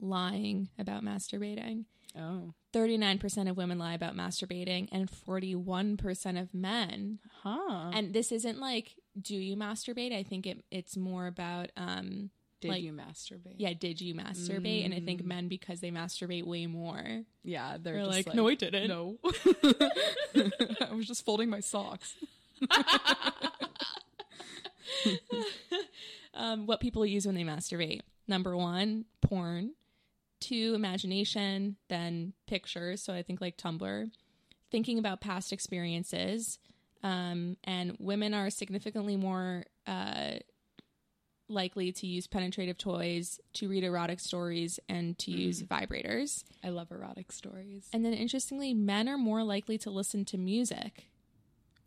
[0.00, 1.84] Lying about masturbating.
[2.18, 2.54] Oh.
[2.72, 7.18] 39% of women lie about masturbating and 41% of men.
[7.42, 7.90] Huh.
[7.92, 10.14] And this isn't like do you masturbate?
[10.14, 12.30] I think it it's more about um
[12.60, 13.54] Did like- you masturbate?
[13.58, 14.84] yeah, did you masturbate?
[14.84, 15.26] And I think Mm.
[15.26, 17.22] men because they masturbate way more.
[17.44, 19.18] Yeah, they're, like, like, "No, I didn't." No.
[19.24, 22.14] I was just folding my socks.
[26.34, 28.00] um, what people use when they masturbate.
[28.26, 29.72] Number one, porn.
[30.40, 31.76] Two, imagination.
[31.88, 33.02] Then pictures.
[33.02, 34.10] So I think like Tumblr.
[34.70, 36.58] Thinking about past experiences.
[37.02, 40.32] Um, and women are significantly more uh,
[41.48, 45.38] likely to use penetrative toys, to read erotic stories, and to mm.
[45.38, 46.44] use vibrators.
[46.62, 47.88] I love erotic stories.
[47.92, 51.06] And then interestingly, men are more likely to listen to music.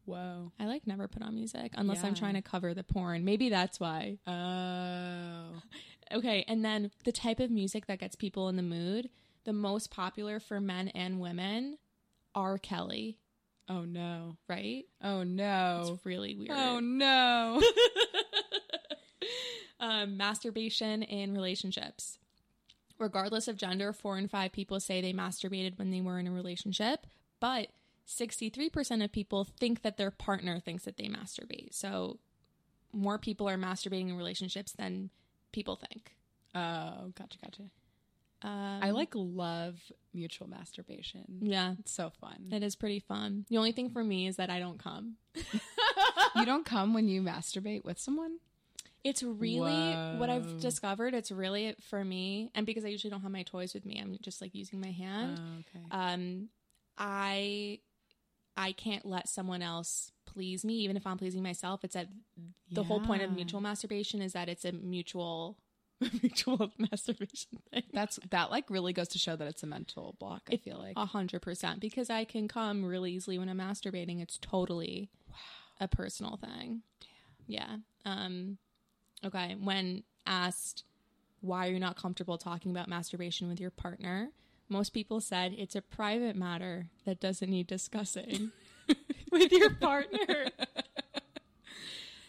[0.06, 0.52] Whoa.
[0.60, 3.24] I like never put on music unless I'm trying to cover the porn.
[3.24, 4.18] Maybe that's why.
[4.28, 5.62] Oh.
[6.14, 9.10] Okay, and then the type of music that gets people in the mood,
[9.46, 11.78] the most popular for men and women,
[12.36, 12.58] R.
[12.58, 13.18] Kelly,
[13.70, 14.36] Oh no.
[14.50, 14.84] right?
[15.02, 15.94] Oh no.
[15.94, 16.52] It's really weird.
[16.52, 17.62] Oh no.
[19.82, 22.18] um, masturbation in relationships.
[22.98, 26.32] Regardless of gender, four in five people say they masturbated when they were in a
[26.32, 27.08] relationship,
[27.40, 27.68] but
[28.08, 31.74] 63% of people think that their partner thinks that they masturbate.
[31.74, 32.20] So
[32.94, 35.10] more people are masturbating in relationships than
[35.52, 36.12] people think.
[36.56, 37.64] oh, gotcha, gotcha.
[38.44, 39.76] Um, I like love
[40.16, 41.26] mutual masturbation.
[41.42, 42.50] Yeah, It's so fun.
[42.52, 43.46] it is pretty fun.
[43.50, 45.16] The only thing for me is that I don't come.
[46.36, 48.38] you don't come when you masturbate with someone?
[49.04, 51.14] It's really what I've discovered.
[51.14, 54.18] It's really for me, and because I usually don't have my toys with me, I'm
[54.22, 55.40] just like using my hand.
[55.60, 55.86] okay.
[55.92, 56.50] um
[56.98, 57.80] i
[58.58, 62.08] i can't let someone else please me even if i'm pleasing myself it's that
[62.70, 65.58] the whole point of mutual masturbation is that it's a mutual
[66.22, 70.42] mutual masturbation thing That's that like really goes to show that it's a mental block,
[70.50, 70.94] I It- feel like.
[70.98, 75.10] a hundred percent because i can come really easily when i'm masturbating it's totally
[75.80, 76.82] a personal thing
[77.48, 78.58] yeah um
[79.26, 80.84] okay when asked
[81.42, 84.30] why are you not comfortable talking about masturbation with your partner?
[84.70, 88.52] Most people said it's a private matter that doesn't need discussing
[89.32, 90.48] with your partner.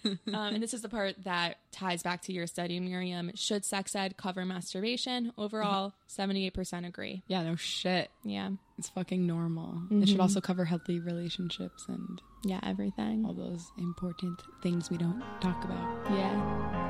[0.05, 3.31] Um, and this is the part that ties back to your study miriam.
[3.37, 5.33] Should sex ed cover masturbation?
[5.39, 7.23] Overall 78% agree.
[7.29, 8.11] Yeah, no shit.
[8.25, 8.51] yeah.
[8.79, 9.81] It's fucking normal.
[9.93, 13.25] It should also cover healthy relationships and yeah everything.
[13.25, 16.11] all those important things we don't talk about.
[16.11, 16.82] yeah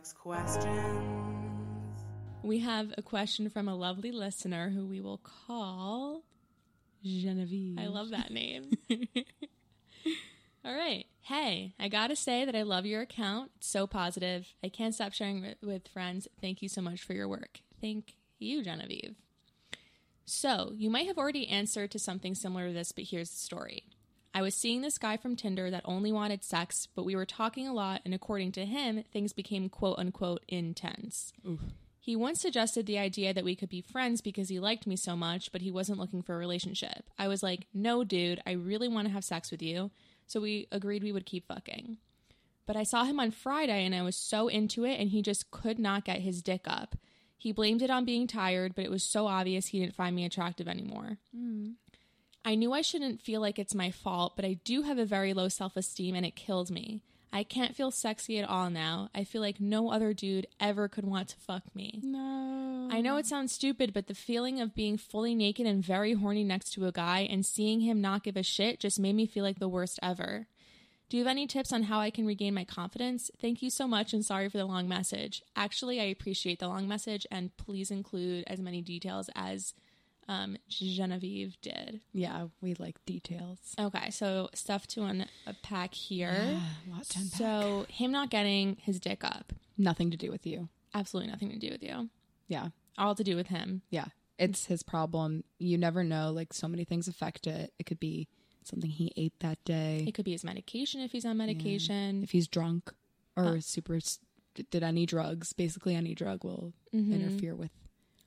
[0.00, 1.44] Sex Questions.
[2.42, 6.22] We have a question from a lovely listener who we will call.
[7.04, 7.78] Genevieve.
[7.78, 8.70] I love that name.
[10.64, 11.04] All right.
[11.20, 13.50] Hey, I gotta say that I love your account.
[13.56, 14.48] It's so positive.
[14.64, 16.26] I can't stop sharing it with friends.
[16.40, 17.60] Thank you so much for your work.
[17.82, 19.16] Thank you, Genevieve.
[20.24, 23.84] So, you might have already answered to something similar to this, but here's the story.
[24.32, 27.66] I was seeing this guy from Tinder that only wanted sex, but we were talking
[27.66, 31.32] a lot, and according to him, things became quote unquote intense.
[31.98, 35.14] He once suggested the idea that we could be friends because he liked me so
[35.16, 37.04] much, but he wasn't looking for a relationship.
[37.18, 39.90] I was like, no, dude, I really want to have sex with you.
[40.26, 41.98] So we agreed we would keep fucking.
[42.66, 45.50] But I saw him on Friday and I was so into it, and he just
[45.50, 46.96] could not get his dick up.
[47.36, 50.24] He blamed it on being tired, but it was so obvious he didn't find me
[50.24, 51.18] attractive anymore.
[51.34, 51.70] Hmm.
[52.44, 55.34] I knew I shouldn't feel like it's my fault, but I do have a very
[55.34, 57.02] low self esteem and it kills me.
[57.32, 59.08] I can't feel sexy at all now.
[59.14, 62.00] I feel like no other dude ever could want to fuck me.
[62.02, 62.88] No.
[62.90, 66.42] I know it sounds stupid, but the feeling of being fully naked and very horny
[66.42, 69.44] next to a guy and seeing him not give a shit just made me feel
[69.44, 70.48] like the worst ever.
[71.08, 73.30] Do you have any tips on how I can regain my confidence?
[73.40, 75.42] Thank you so much and sorry for the long message.
[75.54, 79.74] Actually, I appreciate the long message and please include as many details as
[80.30, 82.00] um, Genevieve did.
[82.12, 83.58] Yeah, we like details.
[83.78, 86.60] Okay, so stuff to unpack here.
[86.88, 87.38] lot to unpack.
[87.38, 90.68] So, him not getting his dick up, Nothing to do with you.
[90.94, 92.08] absolutely nothing to do with you.
[92.48, 92.68] Yeah.
[92.98, 93.82] All to do with him.
[93.90, 94.06] Yeah.
[94.38, 95.44] It's his problem.
[95.58, 96.30] You never know.
[96.32, 97.72] Like so many things affect it.
[97.78, 98.28] It could be
[98.64, 100.04] something he ate that day.
[100.06, 102.22] It could be his medication if he's on medication.
[102.22, 102.92] if he's drunk
[103.36, 103.98] or super
[104.70, 105.52] did any drugs.
[105.52, 107.70] Basically, any drug will interfere with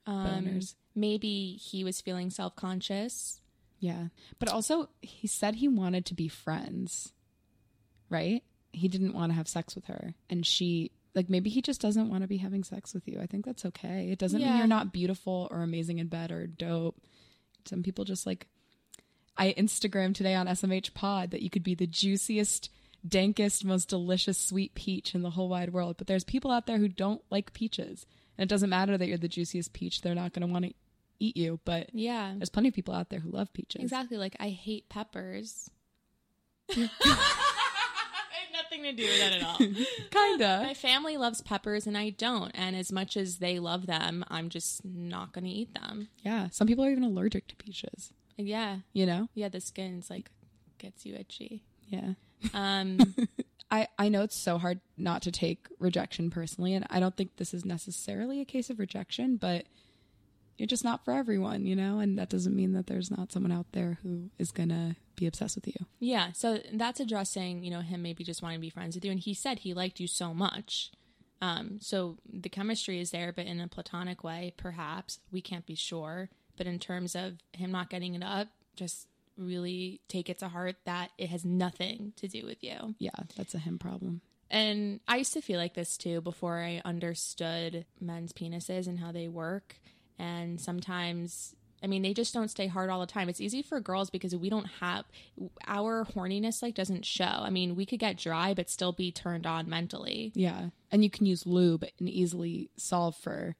[0.06, 0.76] Um, boners.
[0.96, 3.40] maybe he was feeling self conscious.
[3.80, 4.08] Yeah.
[4.40, 7.12] But also, he said he wanted to be friends,
[8.10, 8.42] right?
[8.72, 10.14] He didn't want to have sex with her.
[10.30, 13.20] And she, like, maybe he just doesn't want to be having sex with you.
[13.22, 14.10] I think that's okay.
[14.10, 16.96] It doesn't mean you're not beautiful or amazing in bed or dope.
[17.66, 18.48] Some people just like,
[19.38, 22.70] I Instagram today on SMH Pod that you could be the juiciest,
[23.08, 25.98] dankest, most delicious sweet peach in the whole wide world.
[25.98, 28.06] But there's people out there who don't like peaches.
[28.38, 30.74] And it doesn't matter that you're the juiciest peach, they're not going to want to
[31.20, 31.60] eat you.
[31.66, 32.34] But Yeah.
[32.38, 33.82] there's plenty of people out there who love peaches.
[33.82, 34.18] Exactly.
[34.18, 35.70] Like, I hate peppers.
[36.70, 36.90] had
[38.52, 39.58] nothing to do with that at all.
[40.12, 40.62] Kinda.
[40.64, 42.52] My family loves peppers and I don't.
[42.56, 46.10] And as much as they love them, I'm just not going to eat them.
[46.24, 46.50] Yeah.
[46.52, 48.12] Some people are even allergic to peaches.
[48.38, 48.78] Yeah.
[48.94, 49.30] You know?
[49.36, 49.50] Yeah.
[49.50, 50.32] The skin's like
[50.80, 51.64] gets you itchy.
[51.88, 52.14] Yeah.
[52.54, 52.98] Um,
[53.74, 57.38] I, I know it's so hard not to take rejection personally, and I don't think
[57.38, 59.66] this is necessarily a case of rejection, but
[60.60, 61.98] you're just not for everyone, you know?
[61.98, 65.56] And that doesn't mean that there's not someone out there who is gonna be obsessed
[65.56, 65.88] with you.
[66.00, 66.32] yeah.
[66.34, 69.10] So that's addressing, you know, him maybe just wanting to be friends with you.
[69.10, 70.92] And he said he liked you so much.
[71.42, 75.20] Um, so the chemistry is there, but in a platonic way, perhaps.
[75.32, 76.30] We can't be sure.
[76.58, 79.08] But in terms of him not getting it up, just
[79.38, 82.96] really take it to heart that it has nothing to do with you.
[83.00, 84.22] Yeah, that's a him problem.
[84.50, 89.12] And I used to feel like this too before I understood men's penises and how
[89.12, 89.76] they work.
[90.20, 93.30] And sometimes, I mean, they just don't stay hard all the time.
[93.30, 95.06] It's easy for girls because we don't have
[95.66, 97.26] our horniness like doesn't show.
[97.26, 100.32] I mean, we could get dry but still be turned on mentally.
[100.36, 100.70] Yeah.
[100.92, 103.56] And you can use lube and easily solve for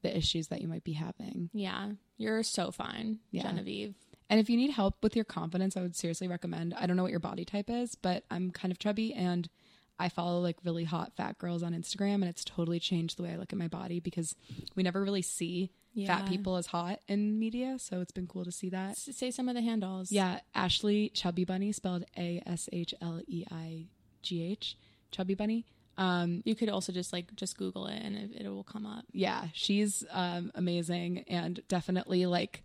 [0.00, 1.50] the issues that you might be having.
[1.52, 3.42] Yeah, you're so fine, Yeah.
[3.42, 3.94] Genevieve.
[4.32, 6.72] And if you need help with your confidence, I would seriously recommend.
[6.74, 9.46] I don't know what your body type is, but I'm kind of chubby and
[9.98, 13.32] I follow like really hot fat girls on Instagram and it's totally changed the way
[13.32, 14.34] I look at my body because
[14.74, 16.06] we never really see Yeah.
[16.06, 18.92] fat people as hot in media, so it's been cool to see that.
[18.92, 20.10] S- Say some of the handles.
[20.10, 23.88] Yeah, Ashleigh Chubby Bunny spelled A S H L E I
[24.22, 24.78] G H,
[25.10, 25.66] Chubby Bunny.
[25.98, 29.04] Um You could also just like just Google it and it, it will come up.
[29.12, 32.64] yeah, she's um, amazing and definitely like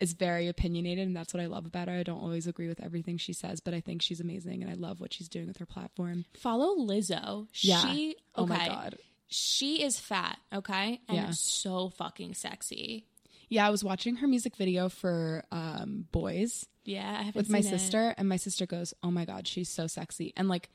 [0.00, 1.94] is very opinionated, and that's what I love about her.
[1.94, 4.74] I don't always agree with everything she says, but I think she's amazing, and I
[4.74, 6.24] love what she's doing with her platform.
[6.34, 7.48] Follow Lizzo.
[7.60, 7.80] Yeah.
[7.92, 8.96] She, Oh my God.
[9.28, 11.00] She is fat, okay?
[11.08, 11.30] And Yeah.
[11.32, 13.06] so fucking sexy.
[13.48, 17.60] Yeah, I was watching her music video for um, Boys Yeah, I haven't with my
[17.60, 17.78] seen it.
[17.78, 20.68] sister, and my sister goes, "Oh my god, she's so sexy," and like.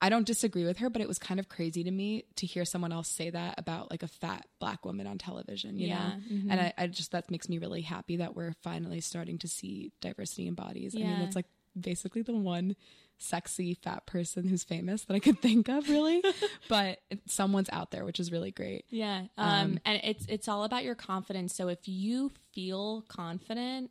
[0.00, 2.64] I don't disagree with her, but it was kind of crazy to me to hear
[2.64, 6.14] someone else say that about like a fat black woman on television, you Yeah, know?
[6.50, 9.90] And I, I just, that makes me really happy that we're finally starting to see
[10.00, 10.94] diversity in bodies.
[10.94, 11.46] I mean, it's like
[11.78, 12.76] basically the one
[13.18, 16.22] sexy fat person who's famous that I could think of, really.
[16.68, 18.84] but someone's out there, which is really great.
[18.90, 19.24] Yeah.
[19.36, 21.54] Um, and it's it's all about your confidence.
[21.54, 23.90] So if you feel confident,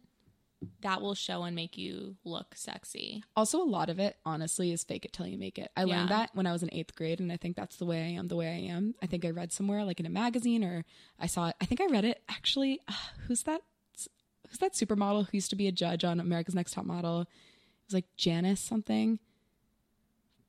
[0.82, 3.24] that will show and make you look sexy.
[3.36, 5.70] Also, a lot of it, honestly, is fake it till you make it.
[5.78, 8.02] I learned that when I was in eighth grade, and I think that's the way
[8.02, 8.96] I am, the way I am.
[9.02, 10.84] I think I read somewhere, like in a magazine, or
[11.20, 11.56] I saw it.
[11.62, 12.80] I think I read it actually.
[12.88, 12.94] Uh,
[13.28, 13.62] who's that?
[14.50, 17.22] Who's that supermodel who used to be a judge on America's Next Top Model?
[17.22, 17.28] It
[17.88, 19.20] was like Janice something.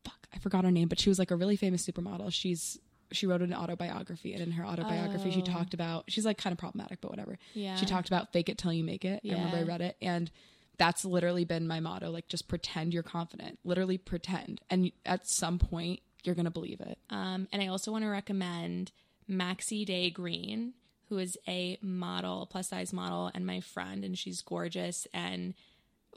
[0.04, 2.32] Fuck, I forgot her name, but she was like a really famous supermodel.
[2.32, 2.78] She's
[3.12, 5.44] she wrote an autobiography, and in her autobiography, she Oh.
[5.44, 7.38] talked about she's like kind of problematic, but whatever.
[7.54, 7.76] Yeah.
[7.76, 9.20] She talked about fake it till you make it.
[9.22, 9.34] yeah.
[9.34, 10.30] I remember I read it and
[10.76, 13.58] that's literally been my motto like just pretend you're confident.
[13.64, 16.98] Literally pretend and at some point you're going to believe it.
[17.10, 18.92] Um, and I also want to recommend
[19.30, 20.74] Maxi Day Green,
[21.08, 25.06] who is a model, plus size model, and my friend, and she's gorgeous.
[25.14, 25.54] And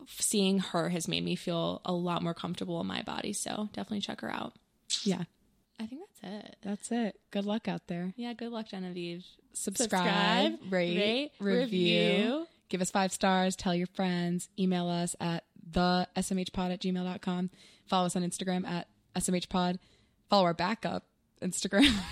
[0.08, 3.34] seeing her has made me feel a lot more comfortable in my body.
[3.34, 4.54] So definitely check her out.
[5.04, 5.24] Yeah.
[5.80, 6.56] I think that's it.
[6.62, 7.20] That's it.
[7.32, 8.14] Good luck out there.
[8.16, 9.26] Yeah, good luck, Genevieve.
[9.54, 12.48] Subscribe, rate, rate, review, review.
[12.70, 17.50] Give us five stars, tell your friends, email us at the smhpod at gmail.com.
[17.86, 19.78] Follow us on Instagram at smhpod.
[20.30, 21.06] Follow our backup
[21.42, 21.92] Instagram.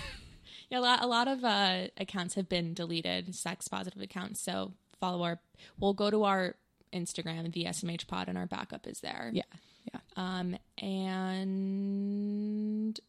[0.70, 4.40] Yeah, a lot, a lot of uh, accounts have been deleted, sex positive accounts.
[4.40, 5.40] So follow our.
[5.80, 6.54] We'll go to our
[6.92, 9.30] Instagram, the SMH Pod, and our backup is there.
[9.34, 9.42] yeah.
[9.92, 10.00] Yeah.
[10.16, 13.00] Um, and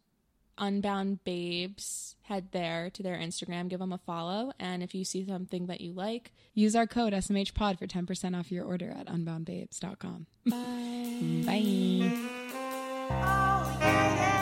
[0.61, 5.25] Unbound Babes, head there to their Instagram, give them a follow, and if you see
[5.25, 10.27] something that you like, Use our code SMHPod for 10% off your order at unboundbabes.com.
[10.45, 11.43] bye.
[11.45, 12.11] Bye.
[13.09, 14.40] Oh, yeah.